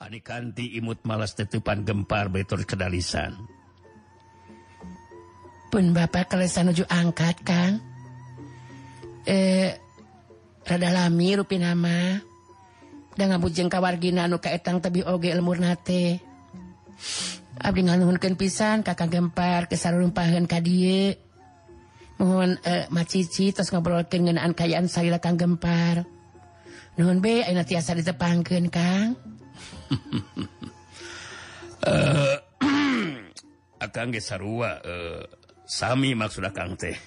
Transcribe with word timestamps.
Ani 0.00 0.24
kanti 0.24 0.80
imut 0.80 1.04
malas 1.04 1.36
tetupan 1.36 1.84
gempar 1.84 2.32
betul 2.32 2.64
kedalisan. 2.64 3.36
Pun 5.68 5.92
bapak 5.92 6.32
kelesan 6.32 6.72
uju 6.72 6.88
angkat 6.88 7.36
kang. 7.44 7.84
Eh, 9.28 9.76
rada 10.64 10.88
lami 10.88 11.36
rupi 11.36 11.60
nama. 11.60 12.16
Dan 13.12 13.28
ngabujeng 13.28 13.68
kawargina 13.68 14.24
anu 14.24 14.40
kaetang 14.40 14.80
tebi 14.80 15.04
oge 15.04 15.36
lemur 15.36 15.60
nate. 15.60 16.24
Abdi 17.60 17.84
ngaluhunkeun 17.84 18.40
pisan 18.40 18.80
kakak 18.80 19.12
gempar 19.12 19.68
kesarumpaheun 19.68 20.48
ka 20.48 20.64
dieu. 20.64 21.12
Mohon 22.16 22.56
eh, 22.64 22.88
macici 22.88 23.52
terus 23.52 23.68
ngobrolkeun 23.68 24.32
ngeunaan 24.32 24.56
kayaan 24.56 24.88
salila 24.88 25.20
kang 25.20 25.36
gempar. 25.36 26.08
Nuhun 26.96 27.20
be 27.20 27.44
ayeuna 27.44 27.68
tiasa 27.68 27.92
ditepangkeun 27.92 28.72
kang. 28.72 29.39
Eh, 31.80 32.36
akan 33.88 34.08
eh 34.12 35.24
Sami 35.70 36.18
maksud 36.18 36.44
Kang 36.50 36.74
teh. 36.74 36.98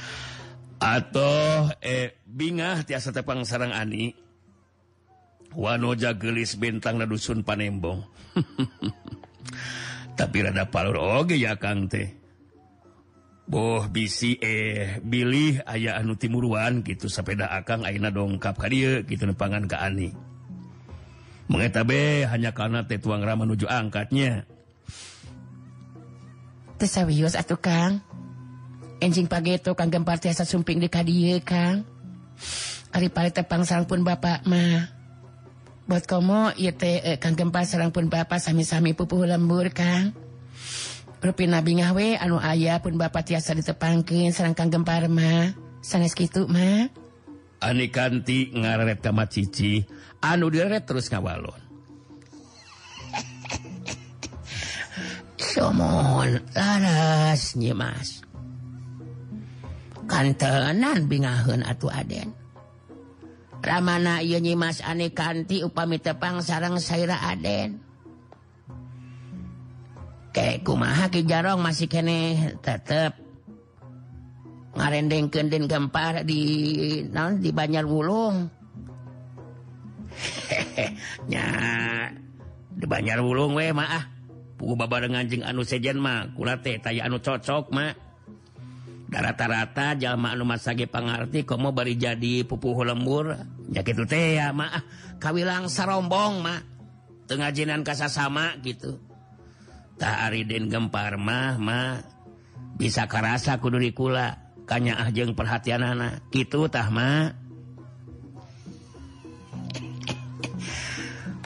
Atau 0.80 1.68
eh 1.84 2.16
bingah 2.24 2.88
tiasa 2.88 3.12
tepang 3.12 3.44
sarang 3.44 3.76
Ani. 3.76 4.16
Wanoja 5.56 6.16
gelis 6.16 6.56
bintang 6.56 6.96
na 6.96 7.04
dusun 7.04 7.44
Panembong. 7.44 8.00
Tapi 10.18 10.36
rada 10.40 10.68
palur 10.72 10.96
oge 11.20 11.36
ya 11.36 11.60
Kang 11.60 11.84
teh. 11.88 12.16
Boh 13.46 13.86
bisi 13.86 14.40
eh 14.42 14.98
bilih 15.04 15.62
ayah 15.70 16.02
anu 16.02 16.18
timuruan 16.18 16.82
gitu 16.82 17.06
sepeda 17.06 17.52
akang 17.54 17.86
aina 17.86 18.10
dongkap 18.10 18.58
ka 18.58 18.66
dieu 18.66 19.06
gitu 19.06 19.28
nepangan 19.28 19.70
ke 19.70 19.76
Ani. 19.78 20.10
mengeta 21.46 21.86
be 21.86 22.26
hanya 22.26 22.50
karena 22.50 22.82
Rama 22.86 23.46
menuju 23.46 23.66
angkatnya. 23.66 24.46
Serius 26.76 27.34
atuh 27.34 27.56
Kang. 27.56 28.04
Enjing 29.00 29.28
pageto 29.28 29.72
Kang 29.72 29.88
gempar 29.88 30.20
tiasa 30.20 30.44
sumping 30.44 30.76
di 30.76 30.92
kadie 30.92 31.40
Kang. 31.40 31.88
Ari 32.92 33.08
pare 33.08 33.32
tepang 33.32 33.64
sarang 33.64 33.88
pun 33.88 34.04
bapak 34.04 34.44
mah. 34.44 34.92
Buat 35.86 36.04
komo 36.04 36.52
ieu 36.58 36.74
teh 36.74 37.00
eh, 37.00 37.16
Kang 37.16 37.38
gempar 37.38 37.64
sarang 37.64 37.94
pun 37.94 38.12
bapak 38.12 38.42
sami-sami 38.42 38.92
pupuh 38.92 39.24
lembur 39.24 39.72
Kang. 39.72 40.12
Rupi 41.24 41.48
nabi 41.48 41.80
ngawe 41.80 42.20
anu 42.20 42.36
ayah 42.38 42.78
pun 42.84 43.00
bapak 43.00 43.24
tiasa 43.24 43.56
ditepangkeun 43.56 44.36
sarang 44.36 44.52
Kang 44.52 44.68
gempar 44.68 45.08
mah. 45.08 45.56
Sanes 45.80 46.12
kitu 46.12 46.44
mah. 46.44 47.05
Ani 47.62 47.88
kanti 47.88 48.52
ngaret 48.52 49.00
kamma 49.00 49.24
Cici 49.28 49.80
anu 50.20 50.52
diret 50.52 50.84
terus 50.84 51.08
ngawalon 51.08 51.62
Somon 55.56 56.40
laras 56.52 57.56
nyimas 57.56 58.26
Kantenan 60.06 61.10
bingahun 61.10 61.66
atuh 61.66 61.90
aden. 61.90 62.30
Ramana 63.58 64.22
iya 64.22 64.38
nyimas 64.38 64.78
ane 64.86 65.10
kanti 65.10 65.66
upami 65.66 65.98
tepang 65.98 66.38
sarang 66.38 66.78
saira 66.78 67.18
aden. 67.26 67.82
Kayak 70.30 70.62
kumaha 70.62 71.10
ki 71.10 71.26
jarong 71.26 71.58
masih 71.58 71.90
kene 71.90 72.54
tetep. 72.62 73.25
ngarendeng 74.76 75.32
kenden 75.32 75.64
gempar 75.64 76.22
di 76.28 76.40
non 77.08 77.40
di 77.40 77.50
Banjar 77.50 77.88
Wulung. 77.88 78.44
nya 81.32 81.46
di 82.76 82.84
Banjar 82.84 83.24
Wulung 83.24 83.56
we 83.56 83.72
mah 83.72 83.90
ah. 83.90 84.04
Pugu 84.56 84.72
babarengan 84.72 85.28
jeung 85.28 85.44
anu 85.44 85.68
sejen 85.68 86.00
mah 86.00 86.32
kulate 86.32 86.80
taya 86.80 87.08
anu 87.08 87.20
cocok 87.20 87.72
mah. 87.72 87.92
Rata-rata 89.06 89.96
jalma 89.96 90.36
anu 90.36 90.44
masage 90.44 90.84
pangarti 90.88 91.44
komo 91.48 91.72
bari 91.72 91.96
jadi 91.96 92.44
pupuh 92.44 92.84
lembur. 92.84 93.32
Ya 93.72 93.80
kitu 93.80 94.04
teh 94.04 94.36
ya 94.36 94.52
mah 94.52 94.80
ah. 94.80 94.84
kawilang 95.16 95.72
sarombong 95.72 96.44
mah. 96.44 96.60
Teu 97.26 97.40
ngajinan 97.40 97.82
ka 97.82 97.96
sasama 97.96 98.54
gitu. 98.60 99.00
Tah 99.96 100.28
ariden 100.28 100.68
gempar 100.68 101.16
mah 101.16 101.56
mah 101.56 102.04
bisa 102.76 103.08
karasa 103.08 103.56
kudu 103.56 103.80
dikula. 103.80 104.45
kanya 104.66 104.98
ah 104.98 105.08
ajeng 105.08 105.32
perhatian 105.38 105.86
anak 105.86 106.26
gitu 106.34 106.66
tahma 106.66 107.32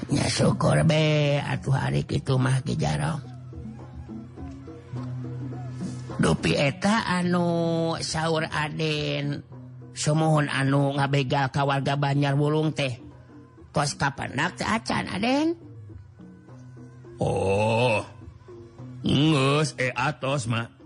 ya 0.09 0.27
syukur 0.27 0.81
be. 0.89 1.39
Atuh 1.39 1.77
hari 1.77 2.03
itu 2.09 2.35
mah 2.41 2.65
jarong 2.65 3.21
dupi 6.21 6.53
eta 6.53 7.05
anu 7.21 7.97
sahur 8.01 8.45
Aden 8.45 9.41
sumuhun 9.97 10.53
anu 10.53 10.97
ngabegal 10.97 11.49
ka 11.49 11.65
warga 11.65 11.97
Banjar 11.97 12.37
Wulung 12.37 12.77
teh. 12.77 13.01
Tos 13.71 13.95
kapanak 13.95 14.61
teh 14.61 14.67
acan 14.67 15.07
Aden? 15.09 15.49
Oh 17.21 18.05
Ngus 19.01 19.77
e 19.81 19.89
eh, 19.89 19.93
atos 19.97 20.45
mah 20.45 20.80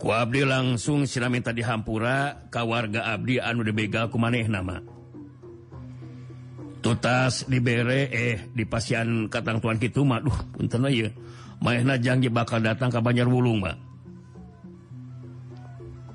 ku 0.00 0.08
Abdi 0.16 0.48
langsung 0.48 1.04
sila 1.04 1.28
minta 1.28 1.52
dihampura 1.52 2.48
kawarga 2.48 3.12
Abdi 3.12 3.36
anu 3.36 3.60
dibegal 3.60 4.08
ku 4.08 4.16
maneh 4.16 4.48
nama. 4.48 4.80
Tutas 6.80 7.44
diberre 7.44 8.08
eh 8.08 8.48
di 8.56 8.64
pasian 8.64 9.28
Katang 9.28 9.60
Tuhan 9.60 9.76
gitu 9.76 10.08
maduh 10.08 10.32
punten 10.56 10.88
mainna 11.60 12.00
janji 12.00 12.32
bakal 12.32 12.64
datang 12.64 12.88
ke 12.88 12.96
Banjar 13.04 13.28
Wulung 13.28 13.60
Mbak. 13.60 13.76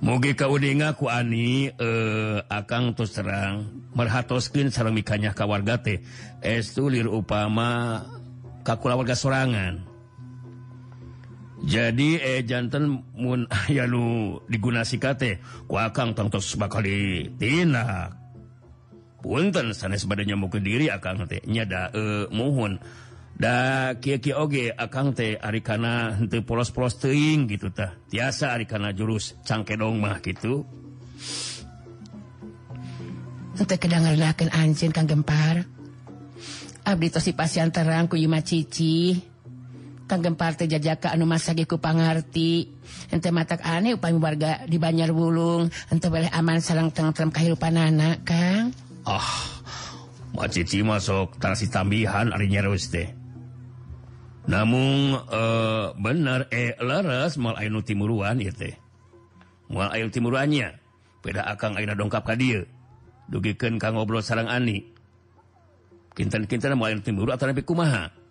Mugi 0.01 0.34
kaudinga 0.34 0.97
ku 0.97 1.06
Ani 1.06 1.69
eh 1.69 2.38
akang 2.50 2.97
terus 2.97 3.13
terang 3.13 3.69
merhatoskin 3.94 4.74
ka 4.74 5.45
warga 5.45 5.78
teh. 5.78 6.01
Estu 6.41 6.90
lir 6.90 7.06
upama 7.06 8.01
kakula 8.66 8.97
warga 8.97 9.13
sorangan. 9.13 9.94
jadi 11.64 12.10
eh 12.20 12.42
jantan 12.44 13.00
mun 13.16 13.48
aya 13.64 13.88
nu 13.88 14.36
lu 14.44 14.70
teh 15.16 15.40
ku 15.70 15.76
akang 15.80 16.12
tongtos 16.12 16.60
bakal 16.60 16.84
ditindak 16.84 18.12
punten 19.24 19.72
sanes 19.72 20.04
badannya 20.04 20.36
mau 20.36 20.52
ke 20.52 20.60
diri 20.60 20.92
akang 20.92 21.24
teh 21.26 21.40
nyada 21.48 21.96
eh, 21.96 22.28
mohon. 22.30 22.78
Da 23.36 23.92
kia 24.00 24.24
kia 24.24 24.40
oge 24.40 24.72
akang 24.72 25.12
teh 25.12 25.36
ari 25.36 25.60
kana 25.60 26.16
henteu 26.16 26.40
polos-polos 26.48 26.96
teuing 27.04 27.52
gitu 27.52 27.68
tah. 27.68 27.92
Tiasa 28.08 28.56
ari 28.56 28.64
kana 28.64 28.96
jurus 28.96 29.36
cangkedong 29.44 30.00
mah 30.00 30.24
gitu. 30.24 30.64
Henteu 33.60 33.76
kedangarlakeun 33.76 34.52
anjeun 34.56 34.96
Kang 34.96 35.08
Gempar. 35.08 35.68
Abdi 36.88 37.08
tos 37.12 37.28
si 37.28 37.36
pasien 37.36 37.76
terang 37.76 38.08
ku 38.08 38.16
Yuma 38.16 38.40
Cici. 38.40 39.34
kanggem 40.06 40.38
parte 40.38 40.70
jajaka 40.70 41.14
anu 41.14 41.26
masa 41.26 41.58
ku 41.58 41.78
pangarti. 41.82 42.70
Ente 43.10 43.30
matak 43.34 43.62
aneh 43.66 43.98
upami 43.98 44.18
warga 44.22 44.66
di 44.66 44.78
Banjar 44.78 45.12
Wulung 45.14 45.70
ente 45.90 46.08
boleh 46.10 46.30
aman 46.30 46.62
sareng 46.62 46.94
tentrem 46.94 47.34
kehidupan 47.34 47.76
anak 47.78 48.26
Kang. 48.26 48.74
Ah 49.06 49.56
Mak 50.36 50.52
Cici 50.52 50.84
masuk 50.84 51.40
tarasi 51.40 51.72
tambihan 51.72 52.36
ari 52.36 52.52
nyerus 52.52 52.92
teh. 52.92 53.08
Namun 54.46 55.16
uh, 55.16 55.26
eh, 55.32 55.86
bener 55.96 56.52
eh 56.52 56.76
leres 56.78 57.40
mal 57.40 57.56
ainu 57.56 57.80
timuruan 57.82 58.38
ieu 58.44 58.52
teh. 58.52 58.76
Mal 59.72 59.90
ainu 59.96 60.12
timuruannya 60.12 60.76
beda 61.24 61.48
akang 61.48 61.80
aina 61.80 61.96
dongkap 61.96 62.28
ka 62.28 62.36
dieu. 62.36 62.68
Dugikeun 63.32 63.80
ka 63.80 63.96
ngobrol 63.96 64.22
sarang 64.22 64.52
Ani. 64.52 64.86
Kinten-kinten 66.14 66.76
mal 66.76 66.92
ainu 66.92 67.02
timuru 67.02 67.32
atawa 67.32 67.56
kumaha? 67.64 68.25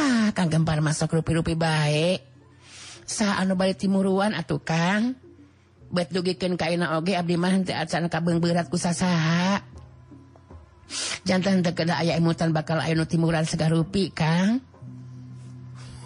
Ah, 0.00 0.32
Kang 0.32 0.48
Gempar 0.48 0.80
masuk 0.80 1.20
rupi-rupi 1.20 1.52
baik. 1.52 2.24
Sa 3.04 3.36
anu 3.36 3.52
balik 3.52 3.76
timuruan 3.76 4.32
atuh 4.32 4.64
Kang. 4.64 5.12
Bet 5.90 6.14
dugikeun 6.14 6.56
ka 6.56 6.72
ina 6.72 6.96
oge 6.96 7.18
abdi 7.18 7.36
mah 7.36 7.52
henteu 7.52 7.76
acan 7.76 8.08
kabeng 8.08 8.40
berat 8.40 8.72
ku 8.72 8.80
sasaha. 8.80 9.60
Jantan 11.28 11.60
teu 11.60 11.74
kada 11.74 12.00
aya 12.00 12.16
imutan 12.16 12.54
bakal 12.54 12.80
aya 12.80 12.96
nu 12.96 13.04
timuran 13.04 13.44
segar 13.44 13.74
rupi 13.74 14.08
Kang. 14.14 14.62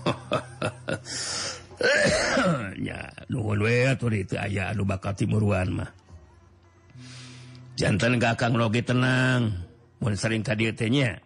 ya 2.89 3.13
nuhun 3.29 3.61
we 3.63 3.89
atuh 3.89 4.11
ditu 4.11 4.37
aya 4.41 4.73
anu 4.73 4.89
bakal 4.89 5.15
timuruan 5.15 5.71
mah. 5.71 5.91
Jantan 7.79 8.19
gak 8.19 8.41
Kang 8.41 8.59
loge 8.59 8.83
tenang. 8.83 9.53
Mun 10.01 10.17
sering 10.19 10.43
ka 10.43 10.57
dieu 10.57 10.73
teh 10.73 10.91
nya. 10.91 11.21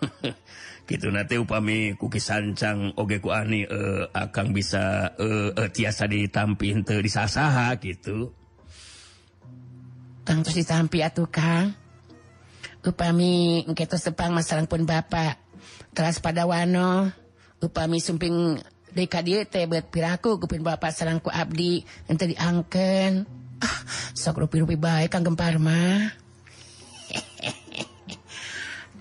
gitu. 0.84 1.08
Nanti 1.08 1.40
upami 1.40 1.96
kuki 1.96 2.20
sancang 2.20 2.92
oge 2.96 3.20
ku 3.20 3.32
ani 3.32 3.64
uh, 3.64 3.72
eh, 3.74 4.02
akan 4.12 4.46
bisa 4.52 5.12
uh, 5.16 5.50
uh, 5.52 5.68
tiasa 5.72 6.08
ditampi 6.08 6.72
henteu 6.76 7.00
disasaha 7.00 7.76
gitu. 7.80 8.32
Tentu 10.24 10.50
ditampi 10.52 11.04
atuh 11.04 11.28
kang. 11.28 11.76
Upami 12.84 13.64
kita 13.72 13.96
sepang 13.96 14.32
masalah 14.36 14.68
pun 14.68 14.84
bapak. 14.84 15.40
Teras 15.96 16.20
pada 16.20 16.44
wano 16.44 17.08
upami 17.64 17.96
sumping 17.96 18.60
deka 18.92 19.24
dia 19.24 19.48
teh 19.48 19.64
buat 19.64 19.88
piraku 19.88 20.36
kupin 20.36 20.60
bapak 20.60 20.92
serangku 20.92 21.32
abdi 21.32 21.84
ente 22.04 22.28
diangken. 22.28 23.24
Ah, 23.64 23.78
sok 24.12 24.44
rupi-rupi 24.44 24.76
baik 24.76 25.08
kang 25.08 25.24
gempar 25.24 25.56
mah. 25.56 26.23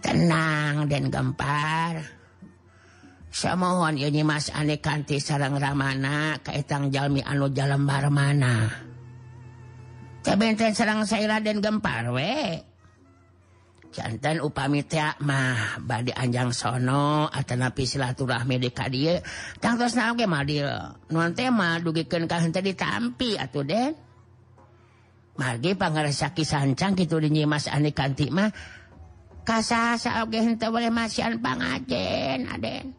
tenang 0.03 0.91
dan 0.91 1.07
gempar. 1.07 2.03
Samohon 3.33 3.97
Yunyi 3.97 4.21
Mas 4.21 4.53
Ane 4.53 4.77
kanti 4.77 5.17
sarang 5.17 5.57
Ramana 5.57 6.38
kaitang 6.44 6.94
Jalmi 6.94 7.25
anu 7.25 7.50
Jalembar 7.50 8.13
mana. 8.13 8.69
Kebenten 10.21 10.77
sarang 10.77 11.01
Saira 11.09 11.41
dan 11.41 11.57
gempar 11.57 12.13
we. 12.13 12.61
Jantan 13.94 14.41
upami 14.41 14.85
tiak 14.85 15.21
mah 15.21 15.77
badi 15.81 16.09
anjang 16.13 16.50
sono 16.50 17.29
atanapi 17.29 17.85
silaturahmi 17.85 18.57
di 18.57 18.69
kadie. 18.73 19.21
Terus 19.61 19.94
naon 19.97 20.17
mah 20.17 20.41
madil 20.41 20.69
nuan 21.13 21.33
tema 21.38 21.77
mah 21.77 21.81
dugikeun 21.81 22.25
ka 22.29 22.41
ditampi 22.41 23.38
atuh 23.38 23.65
den. 23.65 23.94
Margi 25.33 25.73
pangarasaki 25.73 26.45
sancang 26.45 26.94
kitu 26.94 27.17
di 27.17 27.45
Mas 27.50 27.65
Ane 27.65 27.94
kanti 27.94 28.29
mah. 28.29 28.50
kasasa 29.44 30.24
oge 30.24 30.40
henteu 30.40 30.72
boleh 30.72 30.90
masian 30.90 31.40
pangajen 31.44 32.48
aden. 32.48 32.95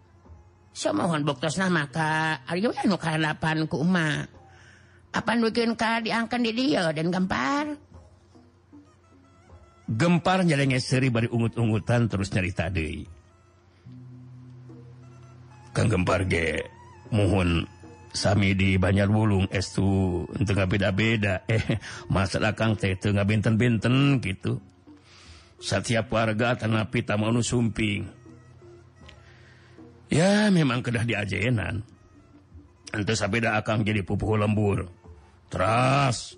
So 0.74 0.92
mohon 0.92 1.24
boktosna 1.24 1.70
maka 1.70 2.42
ari 2.44 2.66
we 2.66 2.76
nu 2.84 3.00
kalapan 3.00 3.64
ku 3.70 3.80
uma. 3.80 4.28
Apa 5.14 5.38
bikin 5.38 5.78
ka 5.78 6.02
diangkan 6.02 6.42
di 6.42 6.52
dia 6.52 6.90
dan 6.90 7.14
gempar. 7.14 7.78
Gempar 9.86 10.42
nyelenge 10.42 10.82
seri 10.82 11.12
bari 11.12 11.30
ungut-ungutan 11.30 12.10
terus 12.10 12.34
nyerita 12.34 12.66
deui. 12.72 13.06
Kang 15.70 15.86
gempar 15.86 16.26
ge 16.26 16.66
mohon 17.14 17.62
sami 18.10 18.58
di 18.58 18.74
Banjar 18.74 19.10
Bulung 19.10 19.46
es 19.54 19.70
tuh 19.70 20.26
tengah 20.34 20.66
beda-beda. 20.66 21.46
Eh 21.54 21.78
masalah 22.10 22.58
Kang 22.58 22.74
teh 22.74 22.98
tengah 22.98 23.22
binten-binten 23.22 24.18
gitu. 24.18 24.58
setiap 25.64 26.12
warga 26.12 26.60
tanah 26.60 26.92
pita 26.92 27.16
mau 27.16 27.32
sumping. 27.40 28.04
Ya 30.12 30.52
memang 30.52 30.84
kedah 30.84 31.08
diajenan. 31.08 31.80
Ente 32.92 33.16
sabeda 33.16 33.56
akan 33.56 33.80
jadi 33.80 34.04
pupuh 34.04 34.36
lembur. 34.36 34.84
Teras. 35.48 36.36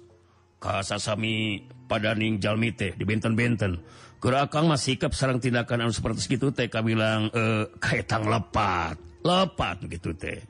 Kasasami 0.56 1.66
pada 1.84 2.14
jalmi 2.16 2.70
teh 2.72 2.94
di 2.94 3.02
benten-benten. 3.02 3.82
Akang 4.26 4.66
masih 4.66 4.98
sikap 4.98 5.14
sarang 5.14 5.38
tindakan 5.38 5.86
anu 5.86 5.94
seperti 5.94 6.18
segitu 6.26 6.50
teh 6.50 6.66
bilang 6.82 7.30
eh, 7.30 7.70
e, 7.70 7.78
kaitang 7.78 8.26
lepat. 8.26 8.98
Lepat 9.22 9.86
gitu 9.86 10.10
teh. 10.18 10.42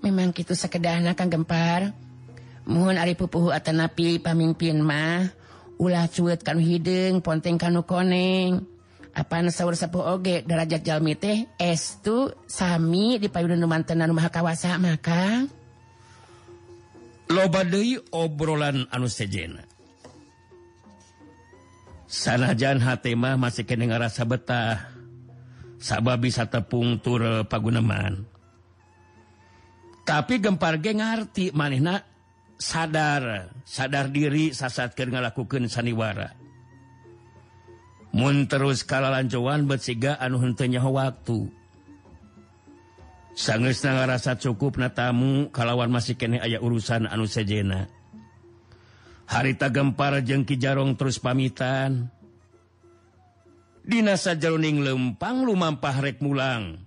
Memang 0.00 0.32
gitu 0.32 0.56
sekedahna 0.56 1.12
kang 1.12 1.28
gempar. 1.28 1.92
Mohon 2.64 2.96
ari 2.96 3.12
pupuhu 3.12 3.52
atanapi 3.52 4.24
pamimpin 4.24 4.80
mah. 4.80 5.39
ulah 5.80 6.04
cuet 6.12 6.44
kanu 6.44 6.60
hidung 6.60 7.24
ponteng 7.24 7.56
kanu 7.56 7.88
koneng. 7.88 8.68
Apa 9.10 9.42
sahur 9.50 9.74
sepuh 9.74 10.14
oge 10.14 10.46
derajat 10.46 10.86
jalmi 10.86 11.18
teh 11.18 11.48
estu 11.58 12.30
sami 12.46 13.18
di 13.18 13.26
payudun 13.26 13.66
mantenan 13.66 14.14
rumah 14.14 14.30
kawasa 14.30 14.78
maka 14.78 15.50
loba 17.26 17.66
deui 17.66 17.98
obrolan 18.14 18.86
anu 18.94 19.10
sejena. 19.10 19.66
Sanajan 22.06 22.78
hate 22.82 23.18
mah 23.18 23.34
masih 23.34 23.66
kene 23.66 23.90
ngarasa 23.90 24.22
betah. 24.26 24.78
Sabab 25.80 26.20
bisa 26.20 26.44
tepung 26.44 27.00
tur 27.00 27.46
paguneman. 27.48 28.26
Tapi 30.04 30.42
gempar 30.42 30.76
ge 30.82 30.92
ngarti 30.92 31.54
manehna 31.54 32.09
sadar 32.60 33.48
sadar 33.64 34.12
diri 34.12 34.52
sasat 34.52 34.92
ke 34.92 35.08
ngalakukan 35.08 35.66
saniwara. 35.66 36.36
Mun 38.12 38.44
terus 38.46 38.84
kalalancowan 38.84 39.64
bersiga 39.64 40.20
anuhunnyaho 40.20 40.90
waktu 40.92 41.48
sanges 43.40 43.80
na 43.86 44.04
rasa 44.04 44.36
cukup 44.36 44.76
na 44.76 44.92
tamu 44.92 45.48
kalawan 45.48 45.88
masih 45.88 46.20
kene 46.20 46.36
aya 46.36 46.60
urusan 46.60 47.08
anu 47.08 47.24
sejena. 47.24 47.88
Harita 49.30 49.70
gempar 49.70 50.20
jengki 50.20 50.58
jarong 50.58 50.98
terus 50.98 51.22
pamitan. 51.22 52.10
Dinasa 53.86 54.36
jaroning 54.36 54.82
lempang 54.82 55.46
lumampah 55.46 56.02
rek 56.02 56.18
mulang. 56.20 56.82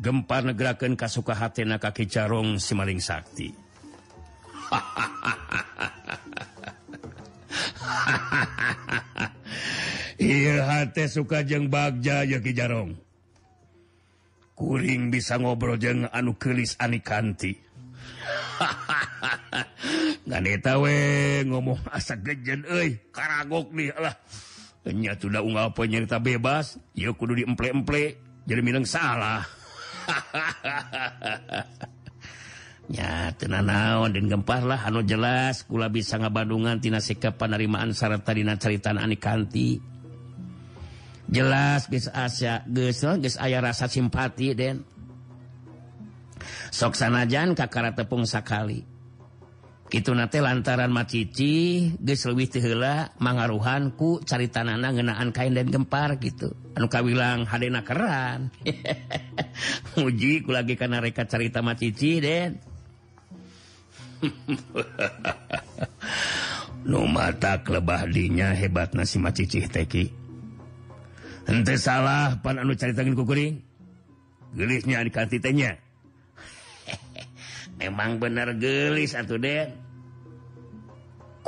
Gempar 0.00 0.48
negeraken 0.48 0.96
kasuka 0.96 1.36
hatena 1.36 1.76
kaki 1.76 2.08
jarong 2.08 2.56
simaling 2.56 2.98
sakti. 2.98 3.67
hati 10.78 11.04
suka 11.10 11.42
jeng 11.42 11.68
Bagja 11.72 12.22
Yogi 12.22 12.52
Jarong. 12.54 12.94
Kuring 14.58 15.14
bisa 15.14 15.38
ngobrol 15.38 15.78
jeng 15.78 16.10
anu 16.10 16.34
kelis 16.34 16.74
anikanti 16.82 17.54
Ganeta 20.30 20.82
we 20.82 20.98
ngomong 21.46 21.78
asa 21.94 22.18
gejen 22.18 22.66
euy 22.66 22.98
karagok 23.14 23.70
nih 23.70 23.94
lah. 23.94 24.18
Nya 24.88 25.14
sudah 25.14 25.44
unggal 25.44 25.76
penyerita 25.76 26.18
bebas 26.18 26.80
ieu 26.96 27.14
kudu 27.14 27.38
diemple-emple 27.38 28.18
jadi 28.48 28.60
minang 28.64 28.88
salah. 28.88 29.44
ya 32.88 33.32
tenan 33.36 33.68
naon 33.68 34.16
dan 34.16 34.32
gemparlah 34.32 34.84
anu 34.88 35.04
jelas 35.04 35.64
kula 35.68 35.92
bisa 35.92 36.16
ngabandungan 36.16 36.80
tina 36.80 37.04
sikap 37.04 37.36
penerimaan 37.36 37.92
syarat 37.92 38.24
tadidina 38.24 38.56
ceritaan 38.56 38.96
Anikanti 38.96 39.98
jelas 41.28 41.86
guys 41.86 42.08
Asya 42.08 42.64
eh, 42.64 42.92
geus 42.96 43.36
aya 43.36 43.60
rasa 43.60 43.86
simpati 43.86 44.56
Den. 44.56 44.82
Soksanajan 46.72 47.52
kakara 47.52 47.92
tepung 47.92 48.24
sakali. 48.24 48.84
Itu 49.88 50.12
nate 50.12 50.44
lantaran 50.44 50.92
macici 50.92 51.88
guys 51.96 52.24
lebih 52.28 52.48
tihela 52.52 53.12
mangaruhanku 53.20 54.24
cari 54.24 54.52
tanana 54.52 54.92
ngenaan 54.92 55.32
kain 55.32 55.56
dan 55.56 55.68
gempar 55.68 56.20
gitu. 56.20 56.52
Anu 56.76 56.88
kawilang 56.92 57.48
hadena 57.48 57.84
keran. 57.84 58.52
Muji 59.96 60.44
ku 60.44 60.52
lagi 60.52 60.76
karena 60.76 61.00
reka 61.00 61.24
carita 61.24 61.64
macici 61.64 62.20
Den. 62.20 62.67
nu 66.88 67.06
mata 67.06 67.62
lebah 67.62 68.10
dinya 68.10 68.54
hebat 68.54 68.94
nasi 68.94 69.18
macicih 69.20 69.68
teki 69.70 70.10
ente 71.48 71.80
salah 71.80 72.36
pan 72.44 72.60
anu 72.60 72.76
cari 72.76 72.92
tangan 72.92 73.16
kukuring. 73.16 73.64
Gelisnya 74.48 75.04
di 75.04 75.12
kantitenya 75.12 75.76
memang 77.78 78.18
bener 78.22 78.56
gelis 78.56 79.14
atuh 79.14 79.36
deh. 79.36 79.68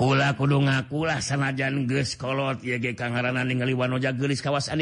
kula 0.00 0.33
kudu 0.33 0.64
ngakulah 0.64 1.21
sanajan 1.21 1.85
geskolot 1.85 2.64
Kanglis 2.64 4.40
kawasan 4.40 4.80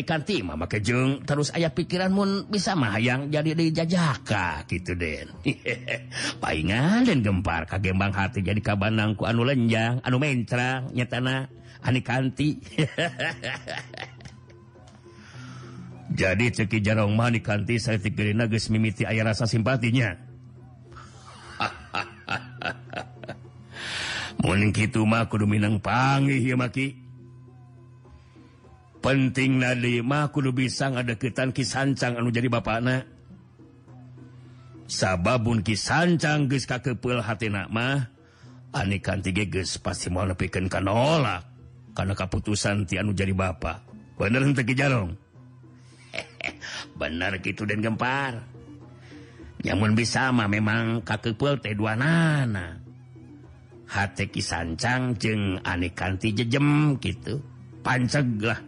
kejeng 0.70 1.26
terus 1.26 1.50
ayaah 1.50 1.74
pikiranmu 1.74 2.46
bisa 2.46 2.78
maang 2.78 3.26
jadi 3.26 3.58
dijajaka 3.58 4.62
gitu 4.70 4.94
Den. 4.94 5.34
Palingan 6.42 7.02
dan 7.02 7.26
gempar 7.26 7.66
kagembang 7.66 8.14
hati 8.14 8.46
jadi 8.46 8.62
kabanangku 8.62 9.26
anu 9.26 9.42
lenjang 9.42 9.98
anu 10.06 10.22
mentra 10.22 10.86
nyatana 10.94 11.50
Ani 11.78 12.02
kanti 12.02 12.58
jadi 16.18 16.46
ceki 16.50 16.78
jarong 16.78 17.18
mani 17.18 17.42
kanti 17.42 17.78
saya 17.78 17.98
tiga 17.98 18.22
nais 18.34 18.70
mimiti 18.70 19.06
aya 19.06 19.22
rasa 19.22 19.46
simpatinya. 19.46 20.27
Minangpangimaki 25.48 26.94
penting 28.98 29.62
Nadimah 29.62 30.30
kudu 30.34 30.50
bisa 30.54 30.90
ngadeketan 30.90 31.54
kisancang 31.54 32.18
anu 32.18 32.34
jadi 32.34 32.50
bana 32.50 33.06
sababun 34.90 35.62
kisancang 35.62 36.50
ge 36.50 36.58
ka 36.66 36.82
kepul 36.82 37.22
hati 37.22 37.50
namah 37.50 38.10
anekan 38.74 39.22
tiges 39.22 39.78
pasti 39.78 40.10
mau 40.10 40.26
piken 40.26 40.66
kanolak 40.66 41.46
karena 41.94 42.14
keputusan 42.14 42.86
ti 42.86 42.98
anu 42.98 43.14
jadi 43.14 43.34
Bapak 43.34 43.86
bener 44.18 44.42
jarong? 44.54 45.14
Bener 46.98 47.38
gitu 47.38 47.62
dan 47.68 47.78
gempar. 47.84 48.42
Yang 49.62 49.78
bisa 49.94 50.30
mah 50.30 50.46
memang 50.46 51.02
kakepul 51.02 51.58
teh 51.58 51.74
dua 51.74 51.98
nana 51.98 52.87
Haki 53.88 54.44
sancang 54.44 55.16
jeung 55.16 55.58
aneh 55.64 55.90
kanti 55.96 56.36
jejem 56.36 57.00
gitu 57.00 57.40
panceglah 57.80 58.60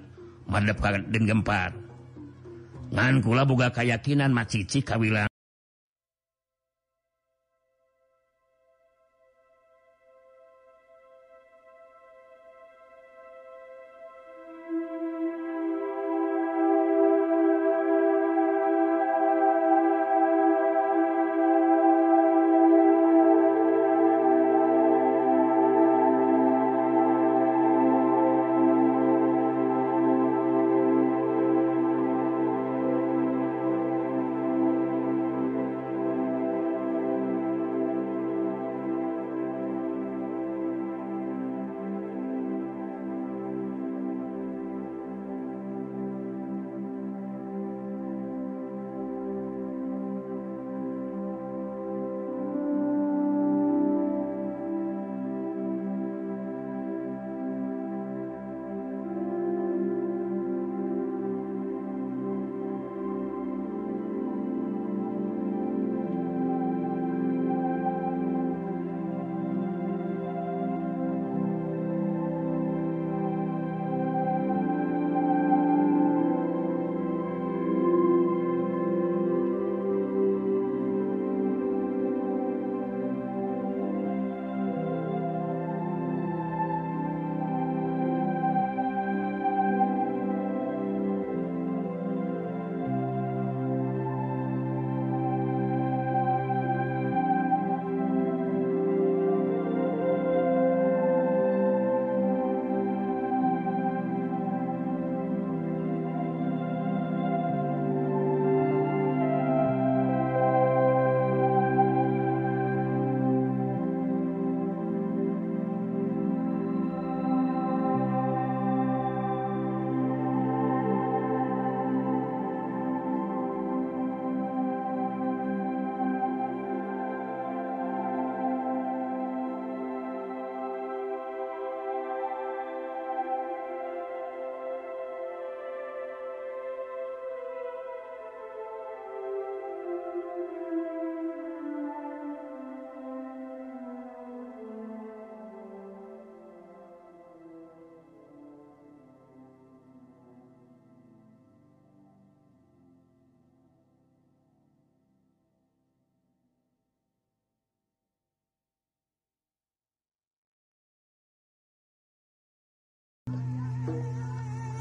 madep 0.50 0.80
kaget 0.80 1.04
dan 1.12 1.22
gempar. 1.28 1.70
Ngankula 2.90 3.46
boga 3.46 3.70
kayakakinan 3.70 4.34
macici 4.34 4.82
kawilan 4.82 5.29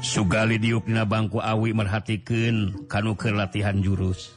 Sugali 0.00 0.56
diupna 0.56 1.04
bangku 1.04 1.44
awi 1.44 1.76
merhatikan 1.76 2.72
kanu 2.88 3.12
ke 3.20 3.28
latihan 3.28 3.76
jurus. 3.84 4.32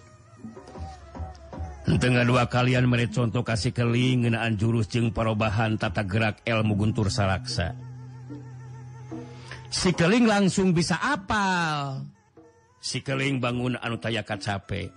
Tengah 1.88 2.28
dua 2.28 2.52
kalian 2.52 2.88
mere 2.88 3.08
contoh 3.08 3.48
kasih 3.48 3.72
keling 3.72 4.28
ngenaan 4.28 4.60
jurus 4.60 4.92
jeng 4.92 5.16
perubahan 5.16 5.80
tata 5.80 6.04
gerak 6.04 6.44
ilmu 6.44 6.76
guntur 6.76 7.08
saraksa. 7.08 7.76
Si 9.72 9.96
keling 9.96 10.28
langsung 10.28 10.76
bisa 10.76 11.00
apal. 11.00 12.08
Si 12.84 13.00
keling 13.00 13.40
bangun 13.40 13.80
anu 13.80 13.96
tayakat 14.00 14.44
capek. 14.44 14.92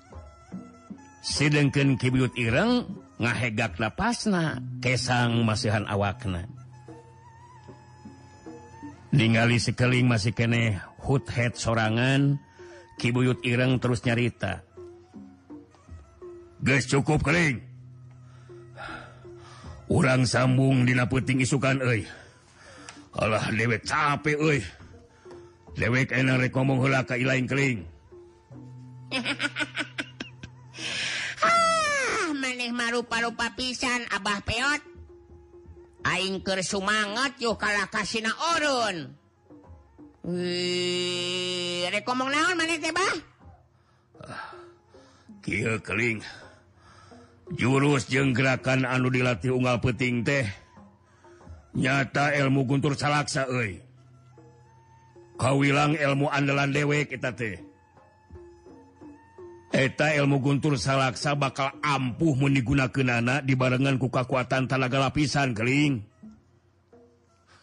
Sedengken 1.22 1.94
kibiut 1.94 2.34
ireng 2.34 2.86
ngahegak 3.22 3.78
napasna 3.78 4.58
kesang 4.82 5.46
masihan 5.46 5.86
awakna. 5.86 6.55
ningali 9.16 9.56
sekeling 9.56 10.04
masih 10.04 10.36
kene 10.36 10.76
Hoodhead 11.00 11.56
sorangan 11.56 12.36
Kibuyut 13.00 13.40
Ireng 13.44 13.80
terus 13.80 14.04
nyarita. 14.04 14.60
Guys 16.60 16.88
cukup 16.88 17.24
kering 17.24 17.60
orang 19.92 20.24
sambung 20.28 20.84
Dina 20.84 21.08
puting 21.08 21.40
isukan 21.40 21.80
eh 21.84 22.04
Allah 23.16 23.48
dewek 23.52 23.84
capek 23.84 24.36
eh 24.56 24.64
dewek 25.76 26.12
enak 26.12 26.48
rek 26.48 26.52
ngomong 26.56 26.80
heula 26.80 27.04
ka 27.04 27.14
ilain 27.20 27.44
kering 27.44 27.84
ah 31.46 32.32
maneh 32.34 32.72
marupa-rupa 32.72 33.52
pisan 33.54 34.02
abah 34.10 34.40
peot. 34.42 34.95
Aingker 36.06 36.62
sumangat 36.62 37.34
yuk 37.42 37.58
kalah 37.58 37.90
kasina 37.90 38.30
orun. 38.54 39.10
Wih, 40.26 41.86
rek 41.90 42.06
ngomong 42.06 42.30
naon 42.30 42.58
maneh 42.58 42.78
teh 42.82 42.90
bah? 42.90 43.14
Ah, 44.26 44.50
kieu 45.42 45.78
keling. 45.82 46.18
Jurus 47.54 48.10
jeung 48.10 48.34
gerakan 48.34 48.82
anu 48.82 49.06
dilatih 49.06 49.54
unggal 49.54 49.78
peting 49.78 50.26
teh 50.26 50.46
nyata 51.78 52.34
ilmu 52.34 52.66
guntur 52.66 52.98
salaksa 52.98 53.46
euy. 53.46 53.78
Kawilang 55.38 55.94
ilmu 55.94 56.26
andalan 56.26 56.74
dewek 56.74 57.14
eta 57.14 57.30
teh. 57.34 57.62
eta 59.76 60.16
ilmu 60.16 60.40
Guntur 60.40 60.80
salaksa 60.80 61.36
bakal 61.36 61.68
ampuh 61.84 62.32
mun 62.32 62.56
digunakeunana 62.56 63.44
dibarengan 63.44 64.00
ku 64.00 64.08
kekuatan 64.08 64.64
tanaga 64.64 64.96
lapisan 64.96 65.52
keling. 65.52 66.00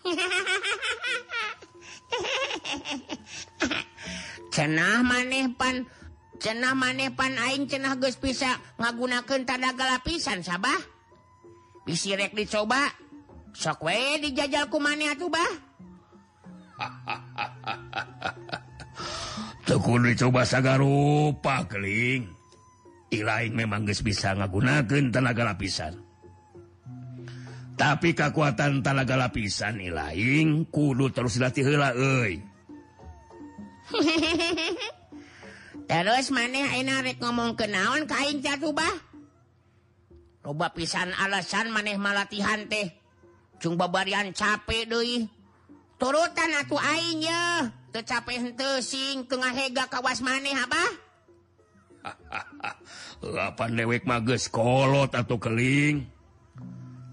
Cenah 4.53 5.01
maneh 5.01 5.49
pan 5.57 5.89
cenah 6.37 6.77
maneh 6.77 7.09
pan 7.09 7.33
aing 7.49 7.65
cenah 7.65 7.97
geus 7.97 8.21
bisa 8.21 8.61
ngagunakeun 8.77 9.49
tanaga 9.49 9.97
lapisan 9.97 10.45
sabah? 10.45 10.77
Bisi 11.81 12.13
rek 12.13 12.37
dicoba 12.37 12.93
sok 13.57 13.89
we 13.89 14.21
dijajal 14.21 14.69
ku 14.69 14.77
maneh 14.77 15.09
atuh 15.09 15.33
bah. 15.33 15.53
tekun 19.73 20.05
dicoba 20.05 20.45
sagarupa 20.45 21.65
keling 21.65 22.29
lain 23.09 23.51
memang 23.57 23.89
guys 23.89 24.05
bisa 24.05 24.37
ngagunakan 24.37 25.09
tenaga 25.09 25.49
lapisan 25.49 25.97
tapi 27.73 28.13
kekuatan 28.13 28.85
tenaga 28.85 29.17
lapisan 29.17 29.81
lain 29.81 30.69
kudu 30.69 31.09
terus 31.09 31.41
dilatih 31.41 31.65
hela 31.65 31.89
terus 35.89 36.27
maneh 36.29 36.69
enak 36.77 37.17
ngomong 37.17 37.57
kenaon 37.57 38.05
kain 38.05 38.45
jatubah 38.45 38.93
loba 40.45 40.69
pisan 40.77 41.17
alasan 41.17 41.73
maneh 41.73 41.97
malatihan 41.97 42.69
teh 42.69 42.93
cumba 43.57 43.89
barian 43.89 44.37
capek 44.37 44.85
Doi 44.85 45.42
turutan 46.03 46.51
atuh 46.59 46.83
ainya 46.83 47.71
tercapai 47.95 48.35
hente 48.35 48.83
sing. 48.83 49.23
Tengah 49.23 49.55
hega 49.55 49.87
kawas 49.87 50.19
maneh 50.19 50.51
apa 50.51 50.83
lapan 53.23 53.79
dewek 53.79 54.03
mages 54.03 54.51
kolot 54.51 55.15
atau 55.15 55.39
keling. 55.39 56.03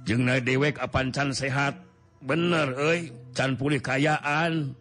Jeng 0.02 0.26
dewek 0.26 0.82
apan 0.82 1.14
can 1.14 1.30
sehat. 1.30 1.78
Bener 2.18 2.74
eh 2.90 3.14
can 3.30 3.54
pulih 3.54 3.78
kayaan. 3.78 4.74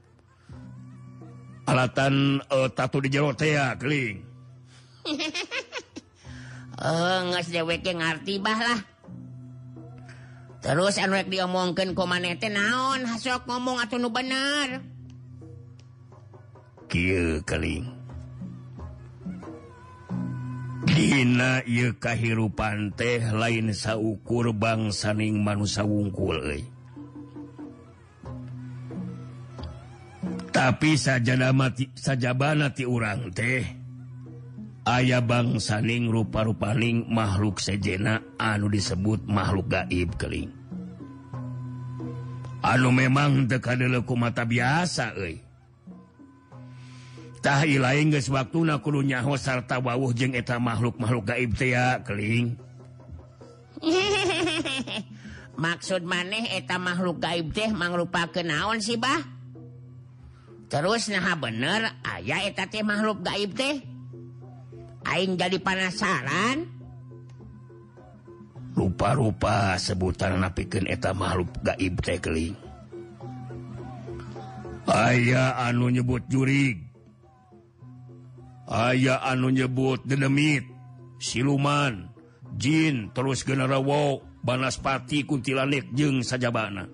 Alatan 1.70 2.42
eh, 2.42 2.66
uh, 2.66 2.70
tatu 2.74 2.98
di 2.98 3.14
jerotea 3.14 3.78
keling. 3.78 4.26
Eh 6.80 6.88
uh, 6.88 7.36
nges 7.36 7.52
deweknya 7.52 7.92
ngarti 7.92 8.40
bah 8.40 8.56
lah. 8.56 8.80
terus 10.60 11.00
anu 11.00 11.16
rek 11.16 11.32
diomongkeun 11.32 11.96
ku 11.96 12.04
maneh 12.04 12.36
manete 12.36 12.52
naon? 12.52 13.08
Hasok 13.08 13.48
ngomong 13.48 13.80
atau 13.80 13.98
nu 13.98 14.12
bener. 14.12 14.84
Keling 16.90 17.86
Dina 20.90 21.62
kahirupan 22.02 22.98
teh 22.98 23.22
lain 23.30 23.72
saukur 23.78 24.52
bangsaning 24.58 25.38
manusia 25.38 25.86
wungkul 25.86 26.42
euy. 26.42 26.66
tapi 30.60 31.00
saja 31.00 31.40
mati 31.56 31.88
sajabana 31.96 32.76
ti 32.76 32.84
urang 32.84 33.32
teh 33.32 33.79
ayah 34.88 35.20
bangsaning 35.20 36.08
rupa-rupaning 36.08 37.08
makhluk 37.12 37.60
sejena 37.60 38.24
anu 38.40 38.72
disebut 38.72 39.28
makhluk 39.28 39.68
gaib 39.68 40.16
keling 40.16 40.52
anu 42.64 42.90
memang 42.92 43.48
dekadku 43.50 44.16
mata 44.16 44.48
biasa 44.48 45.16
tahi 47.40 47.80
lain 47.80 48.12
guys 48.12 48.28
waktu 48.28 48.68
nakulnyaho 48.68 49.36
sarta 49.40 49.80
wawuh 49.80 50.12
jeng 50.12 50.36
eta 50.36 50.60
makhluk-makhluk 50.60 51.24
gaib 51.28 51.52
tea 51.56 52.04
keling 52.04 52.56
maksud 55.60 56.08
maneh 56.08 56.56
eta 56.56 56.80
makhluk 56.80 57.20
gaib 57.20 57.52
teh 57.52 57.68
mangrupa 57.72 58.32
kenaon 58.32 58.80
sih 58.80 58.96
bah? 58.96 59.20
Terus 60.70 61.10
nah 61.10 61.34
bener 61.34 61.98
ayaah 62.06 62.46
eta 62.48 62.70
teh 62.70 62.86
makhluk 62.86 63.26
gaib 63.26 63.52
teh? 63.58 63.89
Aing 65.10 65.42
jadi 65.42 65.58
panasaran 65.58 66.70
rupa-rupa 68.78 69.76
sebutan 69.82 70.38
napiken 70.38 70.86
eta 70.86 71.12
makhluk 71.18 71.50
gaib 71.66 71.98
tekeling 72.00 72.70
aya 74.90 75.54
anu 75.70 75.94
nyebut 75.94 76.26
jurig. 76.28 76.90
Aya 78.70 79.18
anu 79.26 79.50
nyebut 79.50 80.06
dedemit 80.06 80.62
siluman 81.18 82.10
Jin 82.60 83.10
terus 83.14 83.42
generawo 83.46 84.22
banaspati 84.46 85.26
kuntilanik 85.26 85.90
jeung 85.94 86.22
sajabana. 86.22 86.86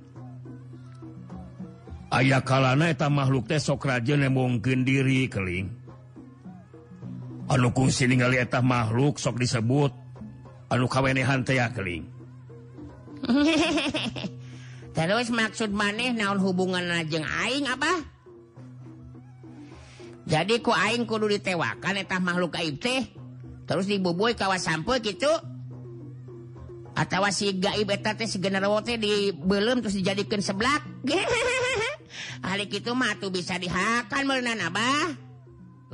Aya 2.15 2.39
kalana 2.47 2.91
eta 2.91 3.11
makhluk 3.11 3.49
teh 3.49 3.59
sokraja 3.59 4.15
nemong 4.15 4.63
diri 4.63 5.27
keling 5.27 5.84
anu 7.49 7.69
kungsi 7.71 8.09
ningali 8.09 8.41
eta 8.41 8.61
makhluk 8.61 9.21
sok 9.21 9.41
disebut 9.41 9.93
anu 10.73 10.85
kawenehan 10.89 11.45
teh 11.45 11.61
keling 11.73 12.09
terus 14.95 15.27
maksud 15.33 15.69
maneh 15.73 16.13
naon 16.13 16.41
hubungan 16.41 16.85
najeng 16.85 17.25
aing 17.25 17.65
apa 17.69 17.93
jadi 20.25 20.57
ku 20.61 20.73
aing 20.73 21.05
kudu 21.05 21.29
ditewakan 21.37 22.01
eta 22.01 22.17
makhluk 22.17 22.57
gaib 22.57 22.81
teh 22.81 23.05
terus 23.69 23.85
dibubuy 23.85 24.33
kawas 24.33 24.65
sampo 24.65 24.97
gitu 25.01 25.29
atau 26.95 27.27
si 27.29 27.51
gaib 27.59 27.91
eta 27.91 28.15
teh 28.15 28.25
si 28.25 28.39
generawo 28.39 28.79
teh 28.79 28.95
dibeuleum 28.95 29.83
terus 29.83 29.99
dijadikeun 29.99 30.39
seblak. 30.39 30.79
Hari 32.47 32.71
itu 32.71 32.91
mah 32.95 33.19
tuh 33.19 33.35
bisa 33.35 33.59
dihakan 33.59 34.23
meureunan 34.23 34.63
abah. 34.63 35.24